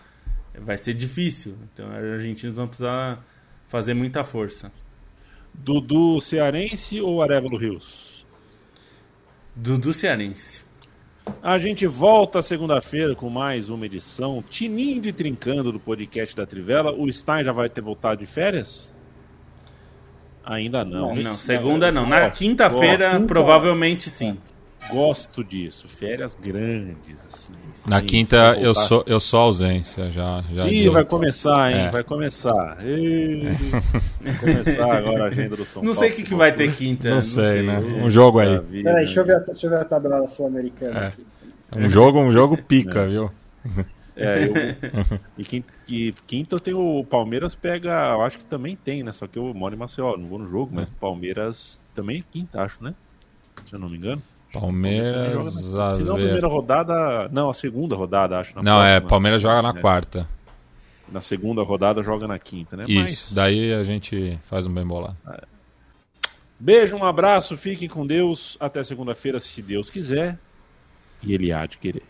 [0.58, 1.56] vai ser difícil.
[1.72, 3.22] Então, os argentinos vão precisar
[3.66, 4.72] fazer muita força.
[5.52, 8.26] Dudu Cearense ou Arevalo Rios?
[9.54, 10.64] Dudu Cearense.
[11.42, 16.92] A gente volta segunda-feira com mais uma edição tinindo e trincando do podcast da Trivela.
[16.92, 18.91] O Stein já vai ter voltado de férias?
[20.44, 21.14] Ainda não.
[21.14, 22.06] Não, não segunda não.
[22.06, 24.36] Na quinta-feira, provavelmente sim.
[24.90, 25.86] Gosto disso.
[25.88, 27.52] Férias grandes, assim.
[27.86, 30.44] Na quinta eu sou, eu sou ausência, já.
[30.52, 31.86] já Ih, vai começar, hein?
[31.86, 31.90] É.
[31.90, 32.78] Vai começar.
[32.84, 33.48] Ei,
[34.20, 35.86] vai começar agora a agenda do São não Paulo.
[35.86, 37.08] Não sei o que, que vai ter quinta.
[37.08, 37.78] Não, não sei, sei, né?
[37.78, 38.60] Um jogo aí.
[38.60, 41.12] Peraí, deixa eu ver, deixa eu ver a tabela sul-americana.
[41.76, 41.78] É.
[41.78, 43.06] Um jogo, um jogo pica, é.
[43.06, 43.30] viu?
[44.16, 44.52] É, eu,
[45.38, 49.12] e, quinta, e quinta eu tenho o Palmeiras pega, eu acho que também tem, né?
[49.12, 52.24] Só que eu moro em Maceió, não vou no jogo, mas o Palmeiras também é
[52.30, 52.94] quinta, acho, né?
[53.66, 54.22] Se eu não me engano.
[54.52, 55.54] Palmeiras.
[55.54, 57.28] Se não, a primeira rodada.
[57.30, 58.54] Não, a segunda rodada, acho.
[58.56, 59.80] não, é, próxima, é, Palmeiras joga na é.
[59.80, 60.28] quarta.
[61.10, 62.84] na segunda rodada joga na quinta, né?
[62.86, 63.32] Isso, Mas...
[63.32, 65.16] daí a gente faz um bem bolado.
[65.26, 65.42] É.
[66.60, 68.56] Beijo, um abraço, fiquem com Deus.
[68.60, 70.38] Até segunda-feira, se Deus quiser.
[71.22, 72.04] E Ele há de querer.